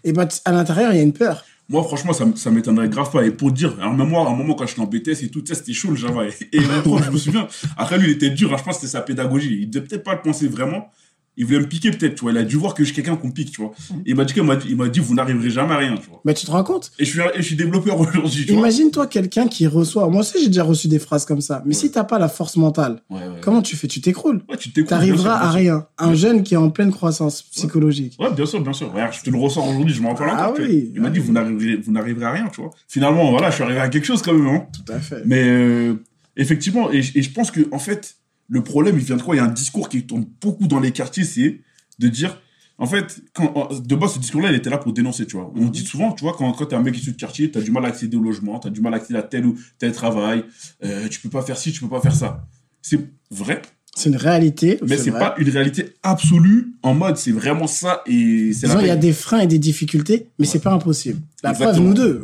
[0.05, 1.45] et bah, à l'intérieur, il y a une peur.
[1.69, 3.25] Moi, franchement, ça, ça m'étonnerait grave pas.
[3.25, 5.43] Et pour dire, alors même moi, à un moment, quand j'étais en BTS et tout,
[5.47, 6.27] c'était chaud le Java.
[6.27, 8.53] Et, et je me souviens, après lui, il était dur.
[8.53, 9.59] Hein, je pense que c'était sa pédagogie.
[9.62, 10.91] Il devait peut-être pas le penser vraiment
[11.37, 12.33] il voulait me piquer peut-être, tu vois.
[12.33, 13.73] Il a dû voir que je suis quelqu'un qu'on pique, tu vois.
[13.90, 13.95] Mm.
[14.07, 14.35] il m'a dit,
[14.68, 16.21] il m'a dit, vous n'arriverez jamais à rien, tu vois.
[16.25, 16.92] Mais tu te rends compte?
[16.99, 20.09] Et je suis, je suis développeur aujourd'hui, Imagine-toi quelqu'un qui reçoit.
[20.09, 21.62] Moi aussi, j'ai déjà reçu des phrases comme ça.
[21.66, 23.03] Mais si si t'as pas la force mentale,
[23.40, 23.88] comment tu fais?
[23.88, 24.42] Tu t'écroules.
[24.49, 24.88] Ouais, tu t'écroules.
[24.88, 25.87] T'arriveras à rien.
[25.99, 28.16] Un jeune qui est en pleine croissance psychologique.
[28.18, 28.92] Ouais, bien sûr, bien sûr.
[28.92, 31.33] Regarde, je te le ressens aujourd'hui, je m'en rappelle ah, Oui, il m'a dit, vous
[31.33, 32.71] n'arriverez, vous n'arriverez à rien, tu vois.
[32.88, 34.66] Finalement, voilà, je suis arrivé à quelque chose quand même, hein.
[34.73, 35.23] Tout à fait.
[35.27, 35.95] Mais, euh,
[36.37, 38.16] effectivement, et, et je pense que, en fait,
[38.53, 39.35] le problème, il vient de quoi?
[39.35, 41.61] Il y a un discours qui tourne beaucoup dans les quartiers, c'est
[41.99, 42.38] de dire,
[42.77, 45.51] en fait, quand, de base, ce discours-là, il était là pour dénoncer, tu vois.
[45.57, 47.71] On dit souvent, tu vois, quand, quand t'es un mec issu de quartier, t'as du
[47.71, 50.45] mal à accéder au logement, t'as du mal à accéder à tel ou tel travail,
[50.85, 52.47] euh, tu peux pas faire ci, tu peux pas faire ça.
[52.83, 53.62] C'est vrai.
[53.97, 54.79] C'est une réalité.
[54.87, 58.91] Mais c'est pas une réalité absolue en mode c'est vraiment ça et c'est Il y
[58.91, 61.21] a des freins et des difficultés, mais c'est pas impossible.
[61.43, 62.23] La preuve, nous deux.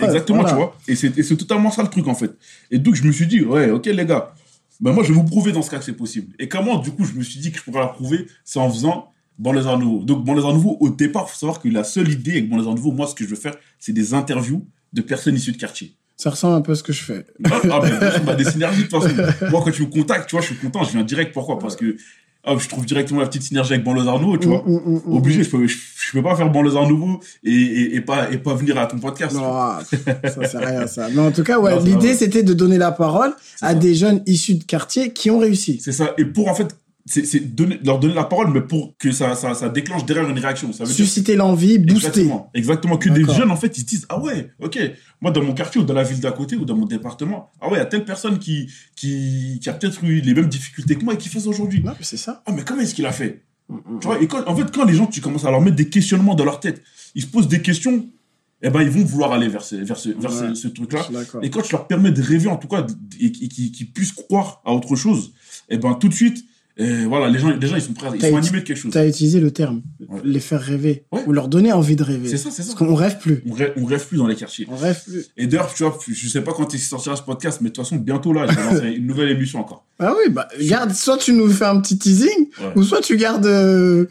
[0.00, 0.76] exactement, tu vois.
[0.88, 2.32] Et c'est totalement ça le truc en fait.
[2.70, 4.34] Et donc je me suis dit, ouais, ok les gars,
[4.80, 6.34] ben moi, je vais vous prouver dans ce cas que c'est possible.
[6.38, 8.70] Et comment, du coup, je me suis dit que je pourrais la prouver C'est en
[8.70, 9.12] faisant
[9.44, 10.04] Arts Nouveaux.
[10.04, 12.92] Donc, Arts Nouveaux, au départ, il faut savoir que la seule idée avec Arts Nouveaux,
[12.92, 15.96] moi, ce que je veux faire, c'est des interviews de personnes issues de quartier.
[16.16, 17.26] Ça ressemble un peu à ce que je fais.
[17.44, 19.14] Ah, ah ben, bah, des synergies, de toute façon.
[19.50, 21.32] Moi, quand tu me contactes, tu vois, je suis content, je viens direct.
[21.32, 21.58] Pourquoi?
[21.58, 21.96] Parce que
[22.48, 24.64] ah, je trouve directement la petite synergie avec Banlieusard Nouveau, tu vois.
[25.10, 25.76] Obligé, je peux, je,
[26.12, 29.34] peux pas faire Banlieusard Nouveau et, et, et, pas, et pas venir à ton podcast.
[29.34, 31.08] Non, ça c'est rien, ça.
[31.12, 34.54] Mais en tout cas, ouais, l'idée, c'était de donner la parole à des jeunes issus
[34.54, 35.80] de quartier qui ont réussi.
[35.82, 36.14] C'est ça.
[36.18, 36.76] Et pour, en fait,
[37.06, 37.42] c'est
[37.84, 40.72] leur donner la parole, mais pour que ça, ça, ça déclenche derrière une réaction.
[40.72, 42.08] Ça veut Susciter l'envie, booster.
[42.08, 42.50] Exactement.
[42.52, 42.96] Exactement.
[42.98, 44.78] Que des jeunes, en fait, ils se disent, ah ouais, ok,
[45.20, 47.68] moi, dans mon quartier ou dans la ville d'à côté ou dans mon département, ah
[47.68, 50.96] ouais, il y a telle personne qui, qui, qui a peut-être eu les mêmes difficultés
[50.96, 51.82] que moi et qui fait ça aujourd'hui.
[51.82, 52.42] Non, c'est ça.
[52.44, 53.44] Ah, mais comment est-ce qu'il a fait?
[53.68, 55.60] Mm, mm, tu vois, et quand, en fait, quand les gens, tu commences à leur
[55.60, 56.82] mettre des questionnements dans leur tête,
[57.14, 58.04] ils se posent des questions,
[58.62, 61.06] eh ben, ils vont vouloir aller vers ce, vers ce, vers ce, ce truc-là.
[61.42, 62.84] Et quand tu leur permets de rêver, en tout cas,
[63.20, 65.32] et, qu'ils puissent croire à autre chose,
[65.68, 66.44] eh ben, tout de suite,
[66.78, 68.92] et voilà, les gens, les gens, ils sont prêts, ils sont animés de quelque chose.
[68.92, 69.80] Tu as utilisé le terme,
[70.24, 72.28] les faire rêver, ou leur donner envie de rêver.
[72.28, 72.74] C'est ça, c'est ça.
[72.74, 73.42] Parce qu'on rêve plus.
[73.48, 74.66] On rêve, on rêve plus dans les quartiers.
[74.70, 75.26] On rêve plus.
[75.38, 77.84] Et d'ailleurs, tu vois, je sais pas quand il sortira ce podcast, mais de toute
[77.84, 79.84] façon, bientôt là, je vais lancer une nouvelle émission encore.
[79.98, 83.46] Ah oui, bah, garde, soit tu nous fais un petit teasing, ou soit tu gardes
[83.46, 84.04] euh,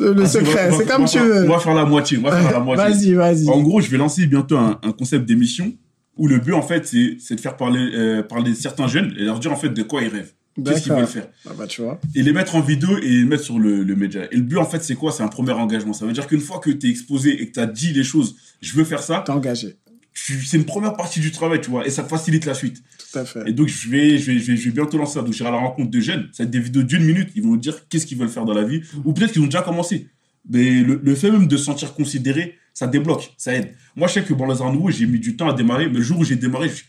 [0.00, 0.70] le ah, secret.
[0.76, 1.44] C'est comme tu veux.
[1.44, 2.84] On va faire la moitié, on va faire la moitié.
[2.84, 3.48] Vas-y, vas-y.
[3.48, 5.72] En gros, je vais lancer bientôt un, un concept d'émission
[6.16, 9.38] où le but, en fait, c'est de faire parler, euh, parler certains jeunes et leur
[9.38, 10.32] dire, en fait, de quoi ils rêvent.
[10.64, 12.00] Qu'est-ce qu'ils veulent faire ah bah, tu vois.
[12.14, 14.24] Et les mettre en vidéo et les mettre sur le, le média.
[14.30, 15.12] Et le but, en fait, c'est quoi?
[15.12, 15.92] C'est un premier engagement.
[15.92, 18.04] Ça veut dire qu'une fois que tu es exposé et que tu as dit les
[18.04, 19.22] choses, je veux faire ça.
[19.24, 19.76] T'es engagé.
[20.14, 22.82] C'est une première partie du travail, tu vois, et ça facilite la suite.
[22.98, 23.48] Tout à fait.
[23.48, 25.22] Et donc, je vais, je vais, je vais, bientôt lancer ça.
[25.22, 26.28] Donc, j'irai à la rencontre de jeunes.
[26.32, 27.30] Ça va être des vidéos d'une minute.
[27.36, 28.82] Ils vont nous dire qu'est-ce qu'ils veulent faire dans la vie.
[29.04, 30.08] Ou peut-être qu'ils ont déjà commencé.
[30.50, 33.74] Mais le, le, fait même de se sentir considéré, ça débloque, ça aide.
[33.96, 36.02] Moi, je sais que bon, les Nouveau, j'ai mis du temps à démarrer, mais le
[36.02, 36.84] jour où j'ai démarré, je,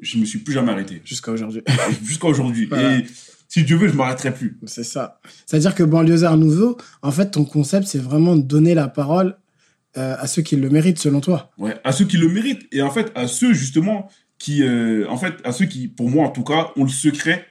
[0.00, 1.02] je me suis plus jamais arrêté.
[1.04, 1.62] Jusqu'à aujourd'hui.
[2.04, 2.68] Jusqu'à aujourd'hui.
[2.72, 3.04] Et
[3.48, 4.58] si Dieu veut, je m'arrêterai plus.
[4.66, 5.20] C'est ça.
[5.46, 9.36] C'est-à-dire que Banlieusard Nouveau, en fait, ton concept, c'est vraiment de donner la parole
[9.96, 11.52] euh, à ceux qui le méritent, selon toi.
[11.58, 12.66] Ouais, à ceux qui le méritent.
[12.72, 14.62] Et en fait, à ceux, justement, qui.
[14.62, 17.46] Euh, en fait, à ceux qui, pour moi, en tout cas, ont le secret.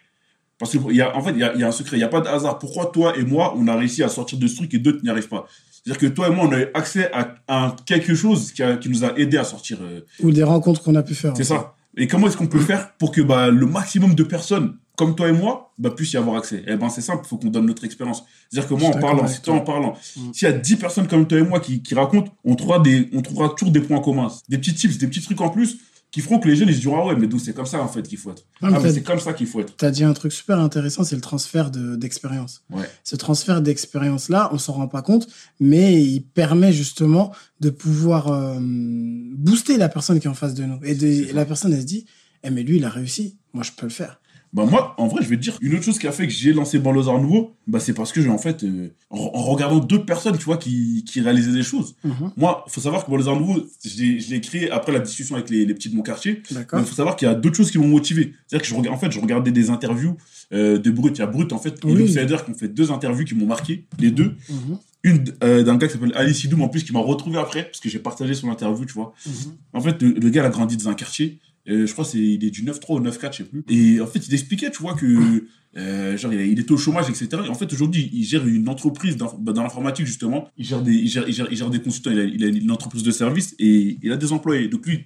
[0.60, 1.98] Parce qu'en en fait, il y a, y a, un secret.
[1.98, 2.60] Il n'y a pas de hasard.
[2.60, 5.10] Pourquoi toi et moi, on a réussi à sortir de ce truc et d'autres n'y
[5.10, 5.48] arrivent pas?
[5.72, 9.04] C'est-à-dire que toi et moi, on a eu accès à, quelque chose qui, qui, nous
[9.04, 9.80] a aidé à sortir.
[9.82, 11.36] Euh, Ou des rencontres qu'on a pu faire.
[11.36, 11.76] C'est ça.
[11.98, 15.28] Et comment est-ce qu'on peut faire pour que bah, le maximum de personnes comme toi
[15.28, 16.64] et moi, bah, puissent y avoir accès?
[16.68, 18.24] Eh ben, c'est simple, il faut qu'on donne notre expérience.
[18.50, 20.34] C'est-à-dire que moi, en parlant, si toi en parlant, mm.
[20.34, 23.10] s'il y a 10 personnes comme toi et moi qui, qui racontent, on trouvera, des,
[23.14, 24.32] on trouvera toujours des points communs.
[24.50, 25.78] Des petits tips, des petits trucs en plus
[26.14, 27.88] qui feront que les jeunes ils se diront ah ouais mais c'est comme ça en
[27.88, 28.44] fait qu'il faut être.
[28.62, 29.76] Ah, mais c'est comme ça qu'il faut être.
[29.76, 32.64] tu as dit un truc super intéressant c'est le transfert d'expérience.
[32.70, 32.88] Ouais.
[33.04, 35.28] ce transfert d'expérience là on s'en rend pas compte
[35.60, 40.64] mais il permet justement de pouvoir euh, booster la personne qui est en face de
[40.64, 40.80] nous.
[40.84, 42.06] Et de, la personne elle se dit
[42.44, 43.40] eh mais lui il a réussi.
[43.54, 44.22] Moi je peux le faire
[44.54, 46.34] bah moi, en vrai, je vais te dire, une autre chose qui a fait que
[46.34, 50.06] j'ai lancé Banlieusard Nouveau, bah c'est parce que, j'ai en fait, euh, en, regardant d'autres
[50.06, 51.96] personnes, tu vois, qui, qui réalisaient des choses.
[52.04, 52.32] Mm -hmm.
[52.38, 55.74] Moi, faut savoir que Banlieusard Nouveau, je l'ai créé après la discussion avec les, les
[55.74, 56.44] petits de mon quartier.
[56.52, 58.34] Mais il faut savoir qu'il y a d'autres choses qui m'ont motivé.
[58.46, 60.16] C'est-à-dire que, je, en fait, je regardais des interviews
[60.54, 61.18] euh, de Brut.
[61.18, 63.52] Il y a Brut, en fait, et L'Outsider qui ont fait deux interviews qui m'ont
[63.56, 64.32] marqué, les deux.
[64.50, 64.76] Mm
[65.10, 67.82] Une euh, d'un gars qui s'appelle Ali Sidoum, en plus, qui m'a retrouvé après, parce
[67.84, 69.10] que j'ai partagé son interview, tu vois.
[69.26, 69.52] Mhm.
[69.80, 71.28] En fait, le, le, gars a grandi dans un quartier
[71.70, 73.64] euh, je crois c'est il est du 9-3 au 9-4, je sais plus.
[73.70, 75.46] Et en fait, il expliquait, tu vois, que
[75.78, 77.30] euh, genre il était au chômage, etc.
[77.46, 80.50] Et en fait, aujourd'hui, il gère une entreprise dans, bah, dans l'informatique justement.
[80.58, 82.12] Il gère des, il gère, il gère, il gère des consultants.
[82.12, 84.68] Il a, il a, une entreprise de service et il a des employés.
[84.68, 85.06] Donc lui,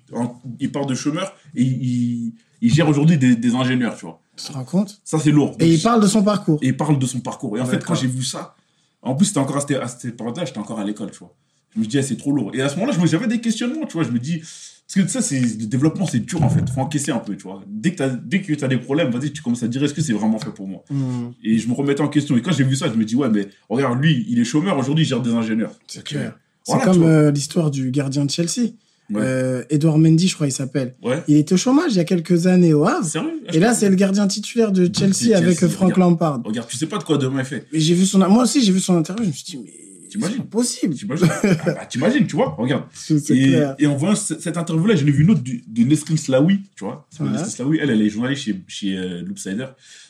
[0.60, 4.20] il part de chômeur et il, il gère aujourd'hui des, des, ingénieurs, tu vois.
[4.36, 5.00] Tu te rends compte?
[5.04, 5.56] Ça c'est lourd.
[5.60, 6.60] et il parle de son parcours.
[6.62, 7.58] Et il parle de son parcours.
[7.58, 8.56] Et en fait, quand j'ai vu ça,
[9.02, 11.34] en plus, c'était encore à cette, cette période-là, j'étais encore à l'école, tu vois.
[11.76, 12.52] Je me dis, ah, c'est trop lourd.
[12.54, 14.04] Et à ce moment-là, j'avais des questionnements, tu vois.
[14.04, 14.42] Je me dis,
[14.88, 16.70] parce que ça, c'est, le développement, c'est dur en fait.
[16.70, 17.62] Faut encaisser un peu, tu vois.
[17.68, 20.02] Dès que tu dès que as des problèmes, vas-y, tu commences à dire est-ce que
[20.02, 20.86] c'est vraiment fait pour moi?
[20.90, 21.32] Mm.
[21.44, 22.38] Et je me remettais en question.
[22.38, 24.78] Et quand j'ai vu ça, je me dis ouais, mais regarde, lui, il est chômeur,
[24.78, 25.74] aujourd'hui, il gère des ingénieurs.
[25.88, 26.38] C'est clair.
[26.64, 28.72] c'est comme euh, l'histoire du gardien de Chelsea.
[29.14, 30.96] Euh, Edouard Mendy, je crois, il s'appelle.
[31.04, 31.22] Ouais.
[31.28, 33.06] Il était au chômage il y a quelques années au Havre.
[33.06, 33.42] Sérieux?
[33.54, 36.42] Et là, c'est le gardien titulaire de Chelsea, avec Frank Lampard.
[36.46, 37.68] Regarde, tu sais pas de quoi demain est fait.
[37.74, 40.44] J'ai vu son, moi aussi, j'ai vu son interview, je me suis dit, mais T'imagines
[40.46, 40.96] possible.
[40.96, 42.86] T'imagines ah bah, T'imagines, tu vois Regarde.
[43.30, 46.84] Et, et, en voyant cette interview-là, j'en ai vu une autre de Nesrin Slaoui, tu
[46.84, 47.08] vois.
[47.20, 47.38] Ouais.
[47.46, 49.68] Slaoui, elle, elle est journaliste chez, chez euh, Loopsider.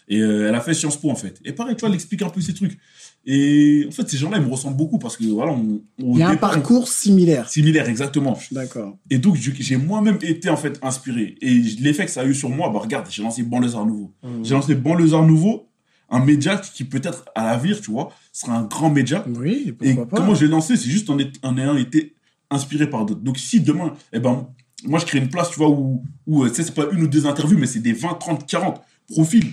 [0.10, 1.40] Et euh, elle a fait Sciences Po, en fait.
[1.44, 2.78] Et pareil, tu vois, elle explique un peu ces trucs.
[3.26, 6.20] Et en fait, ces gens-là, ils me ressemblent beaucoup parce que voilà, on, on Il
[6.20, 7.50] y a un parcours similaire.
[7.50, 8.40] Similaire, exactement.
[8.54, 8.98] D'accord.
[9.10, 11.36] Et donc, j'ai moi-même été en fait inspiré.
[11.42, 14.14] Et l'effet que ça a eu sur moi, bah regarde, j'ai lancé Banlieusard Nouveau.
[14.24, 14.44] Mmh.
[14.44, 15.67] J'ai lancé Banlieusard Nouveau
[16.10, 19.26] un média qui peut-être à l'avenir, tu vois, sera un grand média.
[19.36, 22.16] Oui, et comment je l'ai lancé, c'est juste en, en, ayant été
[22.50, 23.22] inspiré par d'autres.
[23.22, 24.48] Donc si demain, eh ben,
[24.86, 27.26] moi je crée une place, tu vois, où, où euh, c'est pas une ou deux
[27.26, 29.46] interviews, mais c'est des 20, 30, 40 profils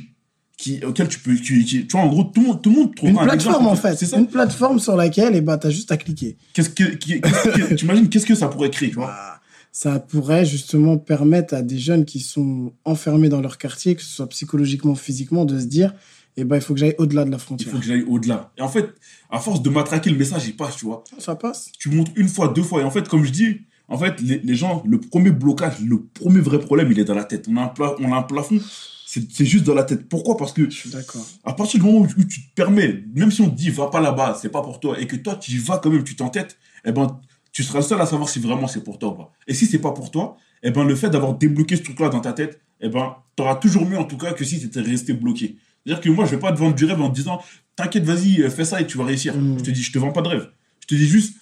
[0.56, 2.94] qui, auxquels tu peux, tu, tu, vois, en gros, tout, le monde, tout le monde
[2.94, 3.96] trouve Une plateforme, en fait.
[3.96, 4.18] C'est ça.
[4.18, 6.36] Une plateforme sur laquelle, eh ben, t'as juste à cliquer.
[6.52, 7.20] Qu'est-ce que, tu
[7.82, 9.06] imagines, qu'est-ce que ça pourrait créer, tu vois?
[9.06, 9.40] Bah,
[9.72, 14.08] ça pourrait justement permettre à des jeunes qui sont enfermés dans leur quartier, que ce
[14.08, 15.92] soit psychologiquement, physiquement, de se dire,
[16.36, 17.68] eh ben, il faut que j'aille au-delà de la frontière.
[17.68, 18.52] Il faut que j'aille au-delà.
[18.58, 18.94] Et en fait,
[19.30, 21.04] à force de matraquer, le message, il passe, tu vois.
[21.18, 21.70] Ça passe.
[21.78, 22.80] Tu montres une fois, deux fois.
[22.80, 26.02] Et en fait, comme je dis, en fait, les, les gens, le premier blocage, le
[26.02, 27.46] premier vrai problème, il est dans la tête.
[27.48, 28.58] On a un, pla on a un plafond,
[29.06, 30.08] c'est juste dans la tête.
[30.08, 30.36] Pourquoi?
[30.36, 30.64] Parce que.
[30.68, 31.24] Je suis d'accord.
[31.44, 34.00] À partir du moment où, tu te permets, même si on te dit, va pas
[34.00, 36.58] là-bas, c'est pas pour toi, et que toi, tu y vas quand même, tu t'entêtes,
[36.84, 37.20] eh ben,
[37.52, 39.32] tu seras le seul à savoir si vraiment c'est pour toi ou pas.
[39.46, 42.20] Et si c'est pas pour toi, eh ben, le fait d'avoir débloqué ce truc-là dans
[42.20, 45.56] ta tête, eh ben, t'auras toujours mieux, en tout cas, que si t'étais resté bloqué.
[45.84, 47.40] C'est-à-dire que moi, je vais pas te vendre du rêve en te disant,
[47.76, 49.36] t'inquiète, vas-y, fais ça et tu vas réussir.
[49.36, 49.58] Mm.
[49.58, 50.48] Je te dis, je te vends pas de rêve.
[50.80, 51.34] Je te dis juste,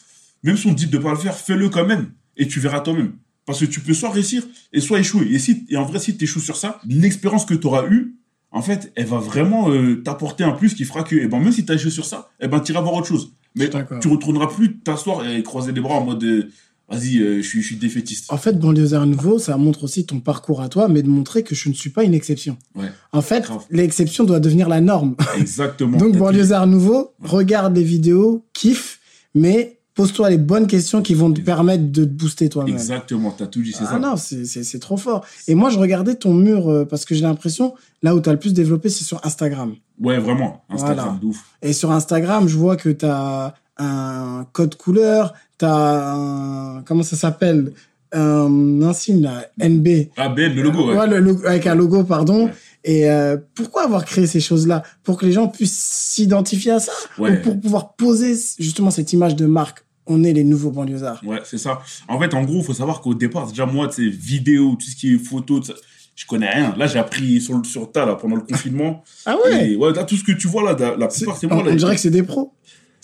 [0.43, 2.13] même si on te dit de pas le faire, fais-le quand même.
[2.37, 3.13] et tu verras toi-même.
[3.45, 5.27] Parce que tu peux soit réussir et soit échouer.
[5.33, 8.15] Et, si, et en vrai, si tu échoues sur ça, l'expérience que tu auras eue,
[8.51, 11.53] en fait, elle va vraiment euh, t'apporter un plus qui fera que, eh ben, même
[11.53, 13.33] si tu as échoué sur ça, eh ben, tu iras voir autre chose.
[13.55, 13.69] Mais
[14.01, 16.51] tu retourneras plus t'asseoir et croiser les bras en mode, euh,
[16.91, 18.33] vas-y, euh, je, suis, je suis défaitiste.
[18.33, 21.55] En fait, Banlieusard Nouveau, ça montre aussi ton parcours à toi, mais de montrer que
[21.55, 22.57] je ne suis pas une exception.
[22.75, 22.91] Ouais.
[23.13, 25.17] En fait, l'exception doit devenir la norme.
[25.39, 25.99] Exactement.
[25.99, 29.01] Donc, Banlieusard Nouveau, regarde les vidéos, kiffe,
[29.35, 32.75] mais pose-toi les bonnes questions qui vont te permettre de te booster toi-même.
[32.75, 33.99] Exactement, t'as tout dit, c'est ah ça.
[33.99, 35.25] non, c'est trop fort.
[35.49, 38.33] Et moi, je regardais ton mur euh, parce que j'ai l'impression, là où tu as
[38.33, 39.75] le plus développé, c'est sur Instagram.
[40.01, 40.65] Ouais, vraiment.
[40.69, 41.39] Instagram, voilà.
[41.63, 46.83] Et sur Instagram, je vois que tu as un code couleur, tu as un.
[46.83, 47.73] Comment ça s'appelle?
[48.15, 50.11] Un insigne, là, NB.
[50.19, 50.97] Ah, Ben, le logo, ouais.
[50.97, 52.51] ouais le logo, avec un logo, pardon.
[52.85, 54.83] Et euh, pourquoi avoir créé ces choses-là?
[55.03, 56.93] Pour que les gens puissent s'identifier à ça?
[57.19, 61.23] Ou pour pouvoir poser justement cette image de marque on est les nouveaux banlieusards?
[61.25, 61.81] Ouais, c'est ça.
[62.09, 64.87] En fait, en gros, il faut savoir qu'au départ, déjà, moi, tu sais, vidéos, tout
[64.87, 65.73] ce qui est photos,
[66.15, 66.75] je connais rien.
[66.77, 69.03] Là, j'ai appris sur, sur tas, là, pendant le confinement.
[69.27, 69.77] ah ouais?
[69.77, 71.63] Ouais, là, tout ce que tu vois, là, la plupart, c'est moi.
[71.65, 72.53] On, dirait que c'est des pros.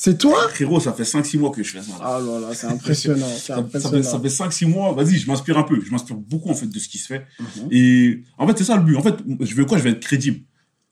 [0.00, 0.48] C'est toi?
[0.50, 1.92] Frérot, ça fait 5-6 mois que je fais ça.
[2.00, 3.26] Ah là là, c'est impressionnant.
[3.26, 4.00] ça, impressionnant.
[4.02, 4.92] Ça, fait, ça fait 5-6 mois.
[4.92, 5.80] Vas-y, je m'inspire un peu.
[5.84, 7.26] Je m'inspire beaucoup, en fait, de ce qui se fait.
[7.40, 7.68] Mhm.
[7.72, 8.96] Et en fait, c'est ça le but.
[8.96, 9.76] En fait, je veux quoi?
[9.76, 10.38] Je vais être crédible.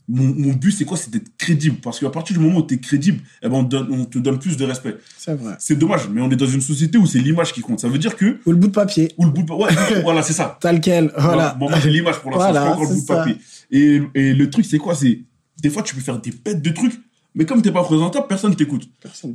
[0.09, 0.97] Mon, mon but, c'est quoi?
[0.97, 1.77] C'est d'être crédible.
[1.77, 4.19] Parce qu'à partir du moment où tu es crédible, eh ben, on, donne, on, te
[4.19, 4.97] donne plus de respect.
[5.16, 5.55] C'est vrai.
[5.61, 7.79] C'est dommage, mais on est dans une société où c'est l'image qui compte.
[7.79, 8.40] Ça veut dire que.
[8.45, 9.12] Ou le bout de papier.
[9.19, 9.97] Ou le bout de papier.
[9.97, 10.59] Ouais, voilà, c'est ça.
[10.61, 11.55] T'as lequel Voilà.
[11.55, 12.51] Bon, moi, j'ai l'image pour l'instant.
[12.51, 13.37] Voilà, encore le bout de papier.
[13.71, 14.97] Et, et le truc, c'est quoi?
[14.97, 15.21] C'est.
[15.62, 17.06] Des fois, tu peux faire des bêtes de trucs
[17.37, 18.88] mais comme t'es pas présentable, personne t'écoute.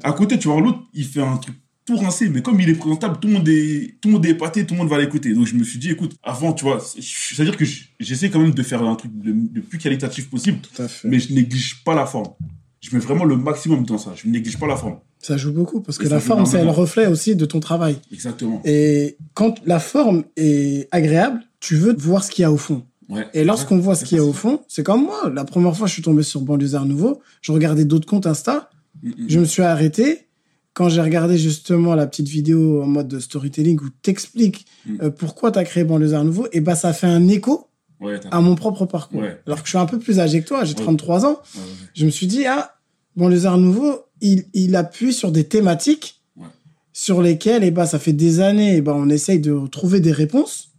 [0.04, 2.74] À côté, tu vois l'autre, il fait un truc tout rincé, mais comme il est
[2.74, 5.34] présentable, tout le monde est, tout le monde est épaté, tout le monde va l'écouter.
[5.34, 7.66] Donc je me suis dit, écoute, avant, tu vois, c'est-à-dire que
[8.00, 10.60] j'essaie quand même de faire un truc le, plus qualitatif possible,
[11.04, 12.34] mais je néglige pas la forme.
[12.82, 14.14] Je mets vraiment le maximum dans ça.
[14.16, 14.98] Je ne néglige pas la forme.
[15.20, 17.98] Ça joue beaucoup parce que la forme, c'est le reflet aussi de ton travail.
[18.12, 18.60] Exactement.
[18.66, 22.84] Et quand la forme est agréable, tu veux voir ce qu'il y a au fond
[23.34, 25.30] et lorsqu'on voit ce qu'il y a au fond, c'est comme moi.
[25.34, 27.22] La première fois, je suis tombé sur Banlieusard Nouveau.
[27.42, 28.70] Je regardais d'autres comptes Insta.
[29.04, 30.28] Mm, mm, je me suis arrêté.
[30.74, 35.02] Quand j'ai regardé justement la petite vidéo en mode de storytelling où t'expliques mm.
[35.02, 37.68] euh, pourquoi tu as créé Banlieusard Nouveau, et bah ça fait un écho
[38.32, 39.24] à mon propre parcours.
[39.46, 41.40] Alors que je suis un peu plus âgé que toi, j'ai 33 ans.
[41.94, 42.76] Je me suis dit, ah,
[43.16, 46.22] Banlieusard Nouveau, il, il appuie sur des thématiques
[46.94, 50.12] sur lesquelles, et bah, ça fait des années, et bah, on essaye de trouver des
[50.12, 50.71] réponses.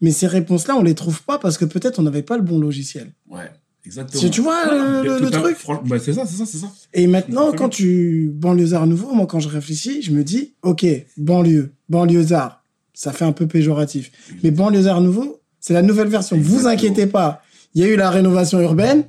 [0.00, 2.58] Mais ces réponses-là, on les trouve pas parce que peut-être on n'avait pas le bon
[2.58, 3.12] logiciel.
[3.28, 3.50] Ouais,
[3.84, 4.30] exactement.
[4.30, 6.70] Tu vois le, truc bah, C'est ça, c'est ça, c'est ça.
[6.94, 11.72] Et maintenant, quand tu banlieusard nouveau, moi, quand je réfléchis, je me dis, ok, banlieue,
[11.88, 12.62] banlieusard,
[12.94, 14.10] ça fait un peu péjoratif.
[14.42, 16.36] Mais banlieusard nouveau, c'est la nouvelle version.
[16.38, 17.42] Vous inquiétez pas.
[17.76, 19.04] Il y a eu la rénovation urbaine.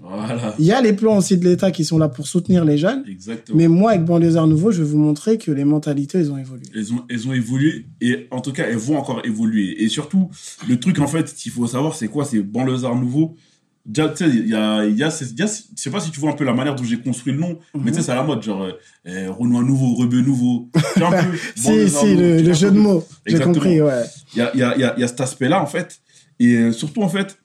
[0.60, 3.02] Il y a les plans aussi de l'État qui sont là pour soutenir les jeunes.
[3.08, 3.58] Exactement.
[3.58, 6.66] Mais moi, avec Banlieusards Nouveau, je vais vous montrer que les mentalités, elles ont évolué.
[6.76, 9.82] Elles ont, elles ont évolué et en tout cas, elles vont encore évoluer.
[9.82, 10.30] Et surtout,
[10.68, 12.26] le truc, en fait, qu'il faut savoir, c'est quoi?
[12.26, 13.38] C'est Banlieusards Nouveau.
[13.86, 15.46] Déjà, tu sais, il y a, y a, je
[15.78, 17.92] sais pas si tu vois un peu la manière dont j'ai construit le nom, mais
[17.92, 18.04] tu sais, mhm.
[18.04, 18.68] c'est à la mode, genre,
[19.08, 20.70] euh, Renoir nouveau, Rebeu nouveau.
[20.98, 23.08] un peu, si, si, le, jeu de mots.
[23.26, 24.04] J'ai compris, ouais.
[24.34, 26.02] Il y a, y, a, y a cet aspect-là, en fait.
[26.42, 27.38] Et euh, surtout, en fait,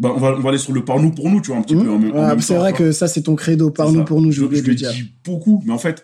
[0.00, 1.62] bah, on, va, on va aller sur le par nous pour nous, tu vois, un
[1.62, 2.10] petit mmh.
[2.10, 2.40] peu.
[2.40, 5.12] c'est vrai que ça, c'est ton credo, par nous pour nous, je, je le dis
[5.22, 6.02] beaucoup, mais en fait,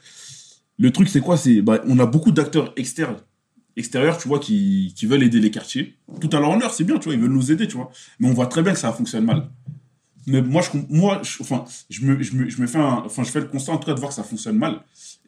[0.78, 1.38] le truc, c'est quoi?
[1.38, 3.16] C'est bah, On a beaucoup d'acteurs externes,
[3.74, 5.96] extérieurs, tu vois, qui, qui veulent aider les quartiers.
[6.20, 7.90] Tout à leur honneur, c'est bien, tu vois, ils veulent nous aider, tu vois.
[8.20, 9.48] Mais on voit très bien que ça fonctionne mal.
[10.26, 13.40] Mais moi, je, moi, enfin, je me, je me, je me fais enfin, je fais
[13.40, 14.80] le constat en tout cas de voir que ça fonctionne mal.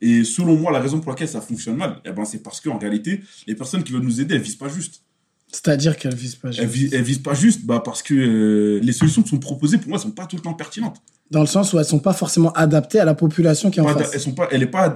[0.02, 2.78] Et selon moi, la raison pour laquelle ça fonctionne mal, eh ben, c'est parce qu'en
[2.78, 5.02] réalité, les personnes qui veulent nous aider, elles visent pas juste.
[5.50, 6.92] C'est-à-dire qu'elle vise pas juste.
[6.92, 9.98] Elle vise, pas juste bah, parce que euh, les solutions qui sont proposées, pour moi,
[9.98, 11.00] sont pas tout le temps pertinentes.
[11.30, 13.88] Dans le sens où elles sont pas forcément adaptées à la population qui est en
[13.88, 14.11] face.
[14.14, 14.92] Elles sont pas, elle n'est pas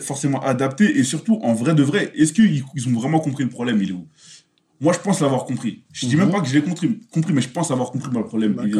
[0.00, 3.50] forcément adaptée et surtout, en vrai de vrai, est-ce qu'ils ils ont vraiment compris le
[3.50, 4.06] problème Il est où
[4.80, 5.84] Moi, je pense l'avoir compris.
[5.92, 6.32] Je dis même mhm.
[6.32, 8.56] pas que je l'ai compris, compris, mais je pense avoir compris le problème.
[8.64, 8.74] Il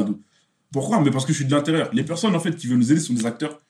[0.74, 1.00] pourquoi?
[1.00, 1.88] Mais parce que je suis de l'intérieur.
[1.92, 3.60] Les personnes, en fait, qui veulent nous aider sont des acteurs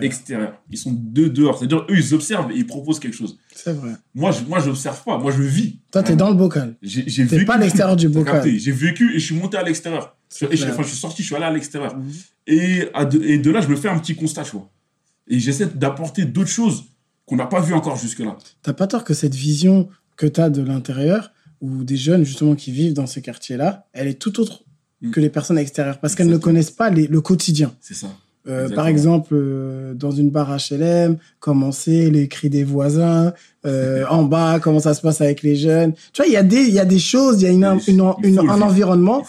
[0.00, 0.58] extérieurs.
[0.70, 1.58] Ils sont de dehors.
[1.58, 3.38] C'est-à-dire, eux, ils observent et ils proposent quelque chose.
[3.54, 3.90] C'est vrai.
[4.14, 5.18] Moi, je, moi, j'observe pas.
[5.18, 5.80] Moi, je vis.
[5.92, 6.74] Toi, t'es dans le bocal.
[6.80, 7.44] J'ai vécu.
[7.44, 8.42] pas à l'extérieur du bocal.
[8.48, 10.16] J'ai vécu et je suis monté à l'extérieur.
[10.34, 11.94] Je, enfin, je suis sorti, je suis allé à l'extérieur.
[11.94, 12.10] Mhm.
[12.46, 14.70] et, de, et de là, je me fais un petit constat, tu vois.
[15.28, 16.84] Et j'essaie d'apporter d'autres choses
[17.26, 18.38] qu'on n'a pas vues encore jusque-là.
[18.62, 22.54] T'as pas tort que cette vision que tu as de l'intérieur, ou des jeunes, justement,
[22.54, 24.64] qui vivent dans ces quartiers-là, elle est tout autre
[25.02, 25.10] Mm.
[25.10, 27.74] que les personnes extérieures parce qu'elles ne connaissent pas le quotidien.
[27.80, 28.08] C'est ça.
[28.48, 33.32] Euh, par exemple, euh, dans une barre HLM, comment c'est les cris des voisins,
[33.64, 35.94] euh, en bas, comment ça se passe avec les jeunes.
[36.12, 37.64] Tu vois, il y a des, il y a des choses, il y a une,
[37.64, 39.24] un environnement.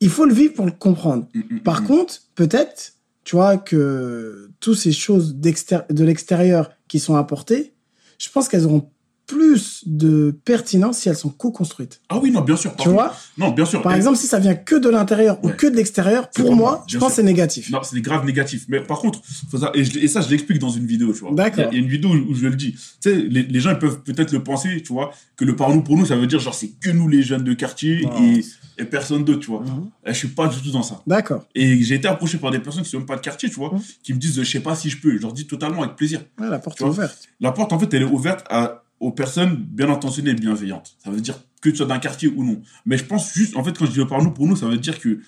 [0.00, 1.26] Il faut, le vivre pour le comprendre.
[1.34, 7.16] Mm, mm, par contre, peut-être, tu vois, que toutes ces choses de l'extérieur qui sont
[7.16, 7.74] apportées,
[8.18, 8.88] je pense qu'elles auront
[9.28, 12.00] plus de pertinence si elles sont co-construites.
[12.08, 12.74] Ah oui, non, bien sûr.
[12.76, 13.14] tu vois?
[13.36, 13.82] Non, bien sûr.
[13.82, 16.98] Par exemple, si ça vient que de l'intérieur ou que de l'extérieur, pour moi, je
[16.98, 17.70] pense que c'est négatif.
[17.70, 18.64] Non, c'est grave négatif.
[18.68, 19.20] Mais par contre,
[19.52, 21.32] ça, et, ça, je l'explique dans une vidéo, tu vois.
[21.32, 21.66] D'accord.
[21.70, 22.72] Il y, a une vidéo où je le dis.
[22.72, 25.82] Tu sais, les, gens ils peuvent peut-être le penser, tu vois, que le par nous
[25.82, 28.44] pour nous, ça veut dire genre c'est que nous les jeunes de quartier et,
[28.78, 29.60] et, personne d'autre, tu vois.
[29.60, 29.90] Mhm.
[30.06, 31.02] Et je suis pas du tout dans ça.
[31.06, 31.44] D'accord.
[31.54, 33.74] Et j'ai été approché par des personnes qui sont même pas de quartier, tu vois,
[33.74, 33.80] mhm.
[34.02, 35.14] qui me disent je sais pas si je peux.
[35.14, 36.22] Je leur dis totalement avec plaisir.
[36.40, 37.28] Ouais, la porte est ouverte.
[37.40, 40.96] La porte, en fait, elle est ouverte à aux personnes bien intentionnées et bienveillantes.
[41.02, 42.60] Ça veut dire que tu sois d'un quartier ou non.
[42.86, 44.78] Mais je pense juste, en fait, quand je dis par nous, pour nous, ça veut
[44.78, 45.20] dire que,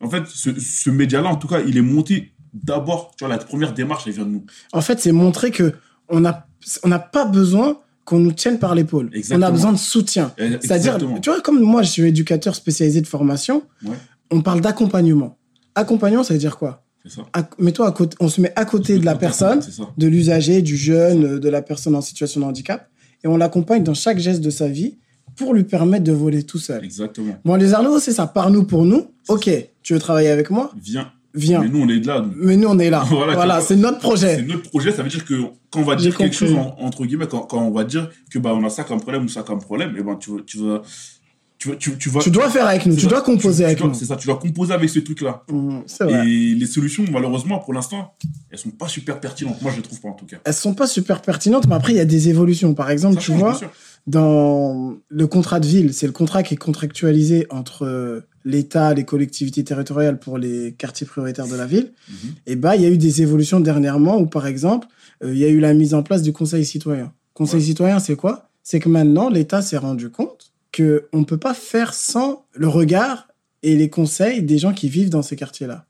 [0.00, 3.42] en fait, ce, ce média-là, en tout cas, il est monté d'abord, tu vois, la
[3.42, 4.44] première démarche, elle vient de nous.
[4.72, 5.74] En fait, c'est montrer que
[6.08, 6.46] on n'a
[6.82, 9.10] on n'a pas besoin qu'on nous tienne par l'épaule.
[9.30, 10.32] On a besoin de soutien.
[10.36, 13.62] Eh, C'est-à-dire, tu vois, comme moi, je suis éducateur spécialisé de formation,
[14.30, 15.38] on parle d'accompagnement.
[15.74, 16.84] Accompagnement, ça veut dire quoi?
[17.06, 17.22] Ça.
[17.72, 19.60] toi à côté, on se met à côté de la personne,
[19.96, 22.89] de l'usager, du jeune, de la personne en situation de handicap
[23.24, 24.96] et on l'accompagne dans chaque geste de sa vie
[25.36, 26.84] pour lui permettre de voler tout seul.
[26.84, 27.36] Exactement.
[27.44, 29.10] Bon, les Arnaud, c'est ça, par nous pour nous.
[29.28, 29.50] Ok,
[29.82, 30.70] tu veux travailler avec moi?
[30.82, 31.12] Viens.
[31.32, 31.60] Viens.
[31.60, 32.26] Mais nous, on est là.
[32.36, 33.04] Mais nous, on est là.
[33.08, 34.36] voilà, c'est notre projet.
[34.36, 35.34] C'est notre projet, ça veut dire que
[35.70, 38.52] quand on va dire quelque chose, entre guillemets, quand, quand, on va dire que bah,
[38.52, 40.82] on a ça comme problème ou ça comme problème, et eh ben, tu, tu vas
[41.60, 43.92] tu, tu, tu, tu dois faire avec nous, tu dois composer avec nous.
[43.92, 45.44] C'est ça, tu dois composer avec ce truc-là.
[45.52, 48.14] Mmh, et les solutions, malheureusement, pour l'instant,
[48.50, 49.60] elles sont pas super pertinentes.
[49.60, 50.38] Moi, je les trouve pas, en tout cas.
[50.42, 52.72] Elles sont pas super pertinentes, mais après, il y a des évolutions.
[52.72, 53.60] Par exemple, tu vois,
[54.06, 59.04] dans le contrat de ville, c'est le contrat qui est contractualisé entre euh, l'État, les
[59.04, 61.92] collectivités territoriales pour les quartiers prioritaires de la ville.
[62.08, 62.14] Mmh.
[62.46, 64.86] Et bah, il y a eu des évolutions dernièrement où, par exemple,
[65.22, 67.12] euh, il y a eu la mise en place du conseil citoyen.
[67.34, 68.48] Conseil citoyen, c'est quoi?
[68.62, 73.28] C'est que maintenant, l'État s'est rendu compte qu'on ne peut pas faire sans le regard
[73.62, 75.86] et les conseils des gens qui vivent dans ces quartiers-là.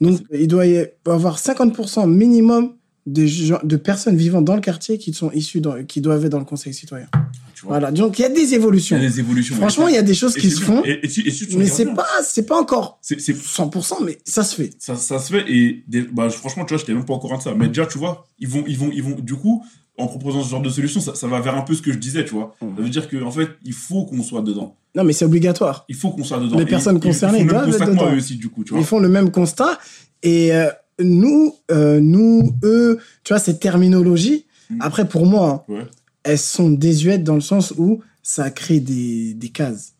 [0.00, 2.74] Donc, il doit y avoir 50% minimum
[3.06, 6.38] de, de personnes vivant dans le quartier qui sont issues, dans, qui doivent être dans
[6.38, 7.08] le conseil citoyen.
[7.64, 7.92] Voilà.
[7.92, 8.96] Donc, il y a des évolutions.
[8.96, 9.54] Il y a des évolutions.
[9.54, 10.82] Franchement, il y a des choses qui se font.
[10.84, 11.00] Et,
[11.56, 14.70] mais c'est pas, c'est pas encore c'est 100%, mais ça se fait.
[14.78, 15.44] Ça, ça se fait.
[15.48, 17.54] Et bah, franchement, tu vois, j'étais même pas au courant de ça.
[17.54, 19.64] Mais déjà, tu vois, ils vont, ils vont, ils vont, du coup,
[19.98, 22.24] en proposant ce genre de solution, ça, va vers un peu ce que je disais,
[22.24, 22.54] tu vois.
[22.60, 22.76] Mmh.
[22.76, 24.76] Ça veut dire qu'en en fait, il faut qu'on soit dedans.
[24.94, 25.84] Non, mais c'est obligatoire.
[25.88, 26.58] Il faut qu'on soit dedans.
[26.58, 28.14] Les personnes concernées doivent être dedans.
[28.14, 28.80] aussi, du coup, tu vois.
[28.80, 29.78] Ils font le même constat.
[30.22, 34.78] Et euh, nous, euh, nous, eux, tu vois, ces terminologies, mmh.
[34.80, 35.86] après, pour moi, hein,
[36.22, 39.94] elles sont désuètes dans le sens où ça crée des, des cases.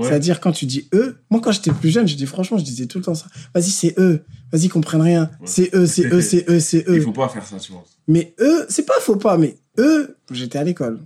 [0.00, 2.86] C'est-à-dire, quand tu dis eux, moi, quand j'étais plus jeune, je dis franchement, je disais
[2.86, 3.26] tout le temps ça.
[3.54, 4.24] Vas-y, c'est eux.
[4.50, 5.30] Vas-y, comprennent rien.
[5.44, 6.96] C'est eux, c'est eux, c'est eux, c'est eux.
[6.96, 7.84] Il faut pas faire ça, tu vois.
[8.08, 11.00] Mais eux, c'est pas faut pas, mais eux, j'étais à l'école.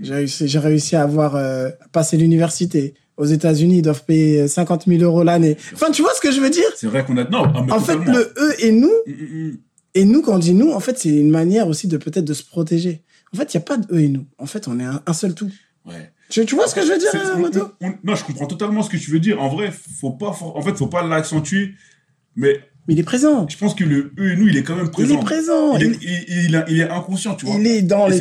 [0.00, 2.94] J'ai réussi, j'ai réussi à avoir, euh, passé l'université.
[3.16, 5.58] Aux États-Unis, ils doivent payer 50 000 euros l'année.
[5.74, 6.68] Enfin, tu vois ce que je veux dire?
[6.74, 9.58] C'est vrai qu'on a, non, ah, En fait, le eux et nous, mm, mm, mm.
[9.94, 12.32] et nous, quand on dit nous, en fait, c'est une manière aussi de peut-être de
[12.32, 13.02] se protéger.
[13.34, 14.24] En fait, il n'y a pas de eux et nous.
[14.38, 15.50] En fait, on est un, seul tout.
[15.84, 16.12] Ouais.
[16.30, 17.12] Tu, vois ce que je veux dire,
[18.04, 19.40] Non, je comprends totalement ce que tu veux dire.
[19.42, 21.74] En vrai, faut pas, en fait, faut pas l'accentuer,
[22.36, 22.60] mais
[22.90, 23.46] mais il est présent.
[23.48, 25.14] Je pense que le eux et nous, il est quand même présent.
[25.14, 25.76] Il est présent.
[25.76, 27.54] Il, est, il, est inconscient, tu vois.
[27.54, 28.18] Il est dans les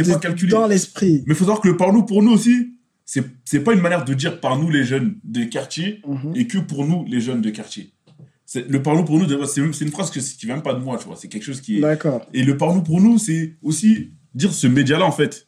[0.48, 1.24] dans l'esprit.
[1.26, 3.82] Mais il faut savoir que le par nous pour nous aussi, c'est c'est pas une
[3.82, 6.34] manière de dire par nous les jeunes de quartier mhm.
[6.36, 7.94] et que pour nous les jeunes de quartier.
[8.54, 11.06] Le par nous pour nous, c'est une phrase qui qui vient pas de moi, tu
[11.06, 11.16] vois.
[11.16, 11.82] C'est quelque chose qui est.
[11.82, 12.28] D'accord.
[12.36, 15.48] Et le par nous pour nous, c'est aussi dire ce média-là, en fait.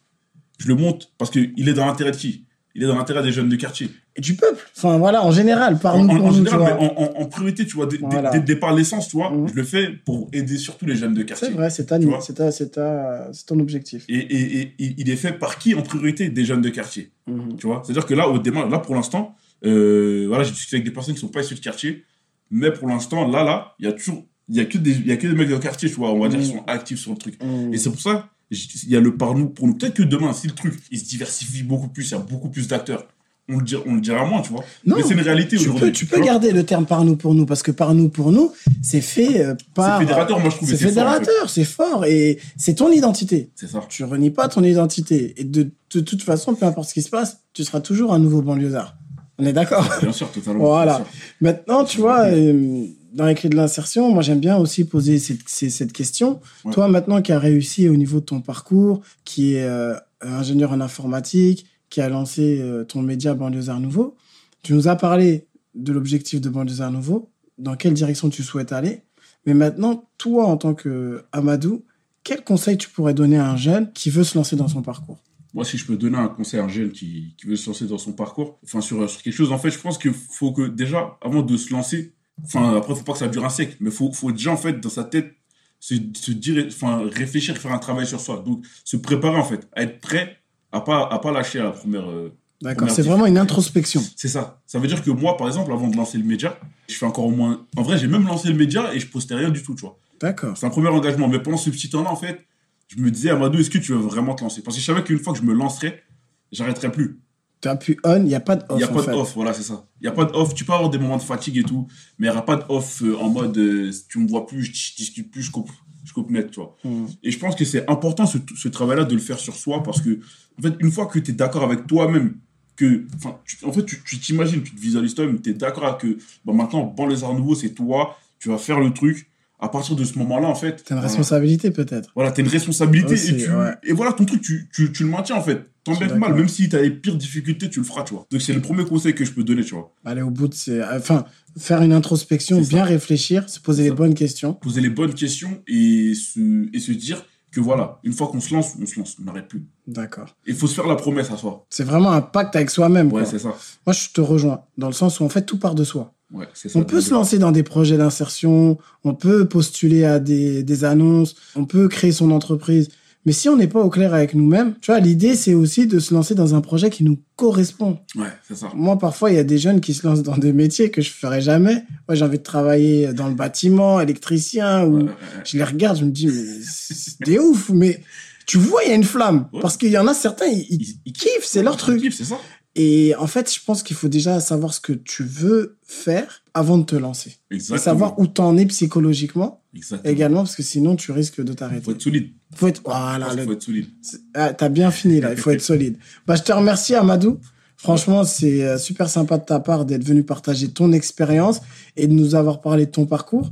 [0.57, 2.45] Je le monte parce qu'il est dans l'intérêt de qui?
[2.75, 3.89] Il est dans l'intérêt des jeunes de quartier.
[4.15, 4.69] Et du peuple.
[4.75, 6.21] Enfin, voilà, en général, par en, nous.
[6.21, 9.47] En, général, mais en, priorité, tu vois, dès, départ l'essence, tu vois, mhm.
[9.49, 11.47] je le fais pour aider surtout les jeunes de quartier.
[11.47, 14.05] C'est vrai, c'est ton objectif.
[14.07, 17.11] Et, et, et, il est fait par qui en priorité Des jeunes de quartier.
[17.27, 17.57] Mhm.
[17.57, 20.85] Tu vois C'est-à-dire que là, au démarrage, là, pour l'instant, euh, voilà, j'ai discuté avec
[20.85, 22.03] des personnes qui sont pas issues de quartier,
[22.49, 25.07] mais pour l'instant, là, là, il y a toujours, il y a que des, il
[25.07, 26.59] y a que des mecs de quartier, tu vois, on va dire, qui mhm.
[26.59, 27.39] sont actifs sur le truc.
[27.71, 29.75] Et c'est pour ça, il y a le par nous pour nous.
[29.75, 32.49] Peut-être que demain, si le truc, il se diversifie beaucoup plus, il y a beaucoup
[32.49, 33.07] plus d'acteurs
[33.49, 34.63] on le, dira, on le dira moins, tu vois.
[34.85, 35.91] Non, mais c'est une réalité aujourd'hui.
[35.91, 38.53] Tu peux garder le terme par nous pour nous, parce que par nous pour nous,
[38.81, 39.99] c'est fait euh, par.
[39.99, 40.69] C'est fédérateur, moi je trouve.
[40.69, 43.49] C'est fédérateur, c'est fort, et c'est ton identité.
[43.55, 43.83] C'est ça.
[43.89, 45.33] Tu renies pas ton identité.
[45.37, 48.19] Et de, de, toute façon, peu importe ce qui se passe, tu seras toujours un
[48.19, 48.95] nouveau banlieusard.
[49.37, 49.87] On est d'accord?
[50.01, 50.65] Bien sûr, totalement.
[50.65, 51.03] voilà.
[51.41, 55.47] Maintenant, tu vois, euh, dans les clés de l'insertion, moi j'aime bien aussi poser cette,
[55.47, 56.39] cette question.
[56.71, 60.81] Toi, maintenant qui as réussi au niveau de ton parcours, qui est euh, ingénieur en
[60.81, 64.15] informatique, qui a lancé euh, ton média Banlieusard Nouveau.
[64.63, 69.01] Tu nous as parlé de l'objectif de Banlieusard Nouveau, dans quelle direction tu souhaites aller.
[69.45, 71.83] Mais maintenant, toi, en tant que Amadou,
[72.23, 75.19] quel conseil tu pourrais donner à un jeune qui veut se lancer dans son parcours?
[75.53, 77.85] Moi, si je peux donner un conseil à un jeune qui, qui veut se lancer
[77.85, 80.67] dans son parcours, enfin sur, sur quelque chose, en fait, je pense qu'il faut que
[80.67, 82.13] déjà, avant de se lancer,
[82.43, 84.79] enfin après, faut pas que ça dure un siècle, mais faut, faut déjà en fait
[84.79, 85.35] dans sa tête
[85.79, 88.43] se, se dire, enfin réfléchir, faire un travail sur soi.
[88.45, 90.37] Donc se préparer en fait, à être prêt
[90.71, 92.09] à pas, à pas lâcher à la première.
[92.09, 94.03] euh, D'accord, c'est vraiment une introspection.
[94.15, 94.61] C'est ça.
[94.67, 97.25] Ça veut dire que moi, par exemple, avant de lancer le média, je fais encore
[97.25, 97.65] au moins.
[97.75, 99.97] En vrai, j'ai même lancé le média et je postais rien du tout, tu vois.
[100.19, 100.55] D'accord.
[100.55, 101.27] C'est un premier engagement.
[101.27, 102.45] Mais pendant ce petit temps-là, en fait,
[102.87, 104.61] je me disais, Amadou, est-ce que tu veux vraiment te lancer?
[104.61, 106.03] Parce que je savais qu'une fois que je me lancerais,
[106.51, 107.19] j'arrêterais plus.
[107.61, 109.53] Tu appuies on, il n'y a pas de Il n'y a pas de off, voilà,
[109.53, 109.85] c'est ça.
[110.01, 110.53] Il n'y a pas de off.
[110.55, 111.87] Tu peux avoir des moments de fatigue et tout,
[112.17, 114.63] mais il n'y aura pas de off euh, en mode euh, tu me vois plus,
[114.63, 115.69] je, discute plus, je coupe,
[116.03, 116.75] je coupe net, tu vois.
[116.83, 117.05] Hmm.
[117.21, 120.01] Et je pense que c'est important ce, ce travail-là de le faire sur soi parce
[120.01, 120.19] que,
[120.57, 122.37] en fait, une fois que tu es d'accord avec toi-même,
[122.75, 123.05] que,
[123.45, 126.17] tu- en fait, tu tu t'imagines, tu te visualises toi-même, tu es d'accord avec que,
[126.43, 129.27] bah, maintenant, bon, les arts nouveaux, c'est toi, tu vas faire le truc.
[129.63, 130.77] À partir de ce moment-là, en fait.
[130.83, 131.07] T'as une voilà.
[131.07, 132.09] responsabilité peut-être.
[132.15, 133.73] Voilà, t'as une responsabilité Aussi, et, tu, ouais.
[133.83, 135.69] et voilà, ton truc, tu, tu, tu le maintiens en fait.
[135.85, 138.27] Que mal, même si t'as les pires difficultés, tu le feras, tu vois.
[138.31, 139.91] Donc c'est le premier conseil que je peux donner, tu vois.
[140.05, 140.81] Aller au bout de ses...
[140.83, 141.25] Enfin,
[141.57, 143.95] faire une introspection, C'est bien réfléchir, se poser C'est les ça.
[143.95, 144.53] bonnes questions.
[144.53, 148.53] Poser les bonnes questions et se, et se dire que voilà, une fois qu'on se
[148.53, 149.65] lance, on se lance, on n'arrête plus.
[149.87, 150.35] D'accord.
[150.47, 151.65] Il faut se faire la promesse à soi.
[151.69, 153.11] C'est vraiment un pacte avec soi-même.
[153.11, 153.53] Ouais, c'est ça.
[153.85, 156.13] Moi, je te rejoins, dans le sens où en fait, tout part de soi.
[156.31, 156.79] Ouais, c'est ça.
[156.79, 161.35] On peut se lancer dans des projets d'insertion, on peut postuler à des, des annonces,
[161.55, 162.87] on peut créer son entreprise.
[163.25, 165.99] Mais si on n'est pas au clair avec nous-mêmes, tu vois, l'idée, c'est aussi de
[165.99, 167.99] se lancer dans un projet qui nous correspond.
[168.15, 168.71] Ouais, c'est ça.
[168.73, 171.11] Moi, parfois, il y a des jeunes qui se lancent dans des métiers que je
[171.11, 171.83] ferais jamais.
[172.07, 175.15] Moi, j'ai envie de travailler dans le bâtiment, électricien, ou Ouais, ouais, ouais.
[175.45, 178.01] je les regarde, je me dis, mais c'est des ouf, mais
[178.47, 179.47] tu vois, il y a une flamme.
[179.61, 182.01] Parce qu'il y en a certains, ils, ils Ils- ils kiffent, c'est leur Ils truc.
[182.01, 182.39] kiffent, c'est ça.
[182.73, 186.77] Et en fait, je pense qu'il faut déjà savoir ce que tu veux faire avant
[186.77, 187.35] de te lancer.
[187.51, 187.75] Exactement.
[187.75, 190.11] Et savoir où t'en es psychologiquement Exactement.
[190.13, 191.81] également, parce que sinon, tu risques de Il t'arrêter.
[191.83, 192.31] faut être solide.
[192.55, 193.85] Faut être, voilà, Il le- faut être solide.
[194.33, 195.97] ah, t'as bien fini là, il faut être solide.
[196.27, 197.39] Bah, je te remercie, Amadou.
[197.77, 201.61] Franchement, c'est euh, super sympa de ta part d'être venu partager ton expérience
[201.97, 203.49] et de nous avoir parlé de ton parcours.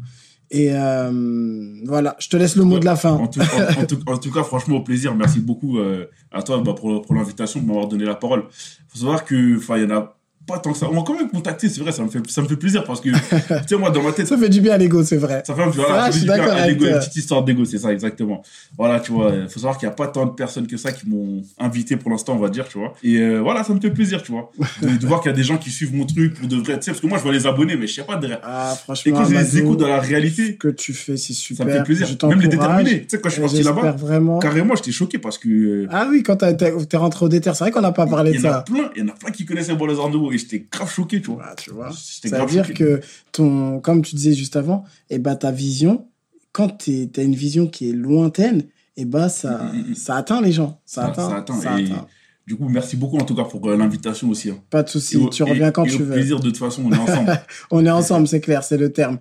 [0.51, 3.11] Et euh, voilà, je te laisse le mot de la fin.
[3.13, 5.15] En tout, en- en tout- en tout cas, franchement, au plaisir.
[5.15, 8.43] Merci beaucoup euh, à toi bah, pour, pour l'invitation, de m'avoir donné la parole.
[8.49, 10.18] Il faut savoir que, enfin, il y en a
[10.50, 10.88] pas tant que ça.
[10.89, 13.02] On m'a quand même contacté, c'est vrai, ça me fait, ça me fait plaisir parce
[13.02, 15.43] que, tu sais, moi, dans ma tête, Ça fait du bien à l'ego, c'est vrai.
[15.45, 17.78] ça fait voilà, Ah, ça fait du bien à l'ego, une petite histoire d'ego, c'est
[17.78, 18.41] ça, exactement.
[18.78, 20.91] Voilà, tu vois, il faut savoir qu'il n'y a pas tant de personnes que ça
[20.91, 22.93] qui m'ont invité pour l'instant, on va dire, tu vois.
[23.04, 25.38] Et euh, voilà, ça me fait plaisir, tu vois, de, de voir qu'il y a
[25.38, 27.24] des gens qui suivent mon truc pour de vrai, tu sais, parce que moi, je
[27.24, 28.39] vois les abonnés, mais je sais pas derrière.
[28.43, 31.34] Ah, Et franchement, quand je les écoute dans la ce réalité, que tu fais, c'est
[31.34, 31.66] ça super.
[31.68, 32.08] me fait plaisir.
[32.08, 33.02] Je Même les déterminés.
[33.02, 34.39] Tu sais, quand je suis Et parti là-bas, vraiment.
[34.39, 35.50] carrément, j'étais choqué parce que.
[35.50, 38.39] euh, Ah oui, quand t'es rentré au déter, c'est vrai qu'on n'a pas parlé de
[38.39, 38.64] ça.
[38.95, 40.00] il y en a plein qui connaissaient les
[40.34, 41.44] et j'étais grave choqué, tu vois.
[41.52, 41.92] Ah, tu vois.
[41.92, 42.74] Ça veut grave dire choqué.
[42.84, 46.08] que ton, comme tu disais juste avant, et bah ta vision,
[46.52, 48.64] quand tu as une vision qui est lointaine,
[48.98, 49.96] et bah ça, Mm, mm, mm.
[49.96, 50.82] ça atteint les gens.
[50.86, 51.30] Ça, Ça- atteint.
[51.30, 51.62] ça atteint.
[51.62, 52.08] ça Et atteint.
[52.48, 54.50] Du coup, merci beaucoup en tout cas pour euh, l'invitation aussi.
[54.50, 54.58] hein.
[54.72, 56.14] Pas de souci, tu et- reviens quand et tu au veux.
[56.14, 57.40] plaisir, de toute façon, on est ensemble.
[57.72, 59.20] On est ensemble, c'est clair, c'est le terme.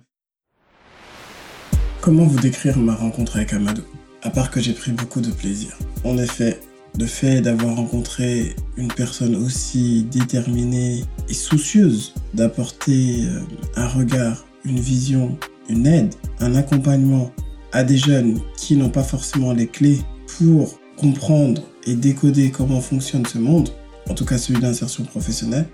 [2.01, 3.83] Comment vous décrire ma rencontre avec Amadou?
[4.23, 5.77] À part que j'ai pris beaucoup de plaisir.
[6.03, 6.59] En effet,
[6.99, 13.39] le fait d'avoir rencontré une personne aussi déterminée et soucieuse d'apporter euh,
[13.77, 15.37] un regard, une vision,
[15.69, 17.31] une aide, un accompagnement
[17.71, 20.01] à des jeunes qui n'ont pas forcément les clés
[20.37, 23.69] pour comprendre et décoder comment fonctionne ce monde,
[24.09, 25.67] en tout cas celui d'insertion professionnelle,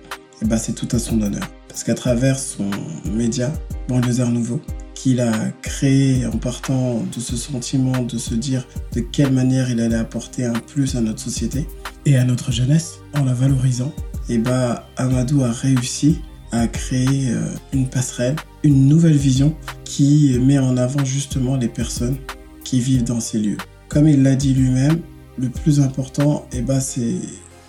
[0.43, 1.49] et ben c'est tout à son honneur.
[1.67, 2.69] Parce qu'à travers son
[3.11, 3.51] média,
[3.87, 4.61] Banlieusard Nouveau,
[4.95, 9.79] qu'il a créé en partant de ce sentiment de se dire de quelle manière il
[9.79, 11.67] allait apporter un plus à notre société
[12.05, 13.93] et à notre jeunesse en la valorisant,
[14.29, 16.19] et bah Amadou a réussi
[16.51, 22.17] à créer euh, une passerelle, une nouvelle vision qui met en avant justement les personnes
[22.63, 23.57] qui vivent dans ces lieux.
[23.89, 25.01] Comme il l'a dit lui-même,
[25.37, 27.15] le plus important, et bah, c'est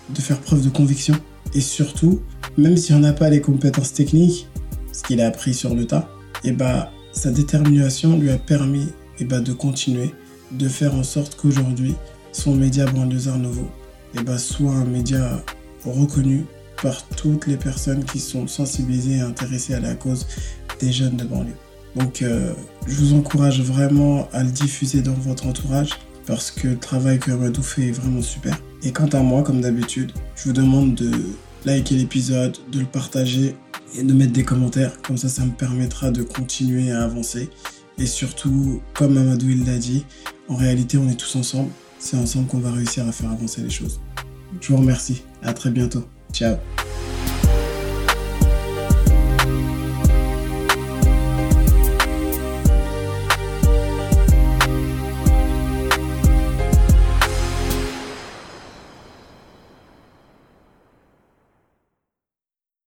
[0.09, 1.15] de faire preuve de conviction
[1.53, 2.21] et surtout,
[2.57, 4.47] même si on n'a pas les compétences techniques,
[4.91, 6.09] ce qu'il a appris sur le tas,
[6.43, 8.89] et bah, sa détermination lui a permis
[9.19, 10.13] et bah, de continuer,
[10.51, 11.95] de faire en sorte qu'aujourd'hui,
[12.31, 13.67] son média Banlieusard Nouveau
[14.15, 15.43] et bah, soit un média
[15.83, 16.45] reconnu
[16.81, 20.27] par toutes les personnes qui sont sensibilisées et intéressées à la cause
[20.79, 21.55] des jeunes de banlieue.
[21.95, 22.53] Donc euh,
[22.85, 25.89] je vous encourage vraiment à le diffuser dans votre entourage
[26.27, 28.55] parce que le travail que Amadou fait est vraiment super.
[28.83, 31.11] Et quant à moi, comme d'habitude, je vous demande de
[31.65, 33.55] liker l'épisode, de le partager
[33.95, 35.01] et de mettre des commentaires.
[35.01, 37.49] Comme ça, ça me permettra de continuer à avancer.
[37.97, 40.05] Et surtout, comme Amadou il l'a dit,
[40.47, 41.71] en réalité, on est tous ensemble.
[41.99, 43.99] C'est ensemble qu'on va réussir à faire avancer les choses.
[44.61, 45.23] Je vous remercie.
[45.41, 46.03] À très bientôt.
[46.31, 46.57] Ciao.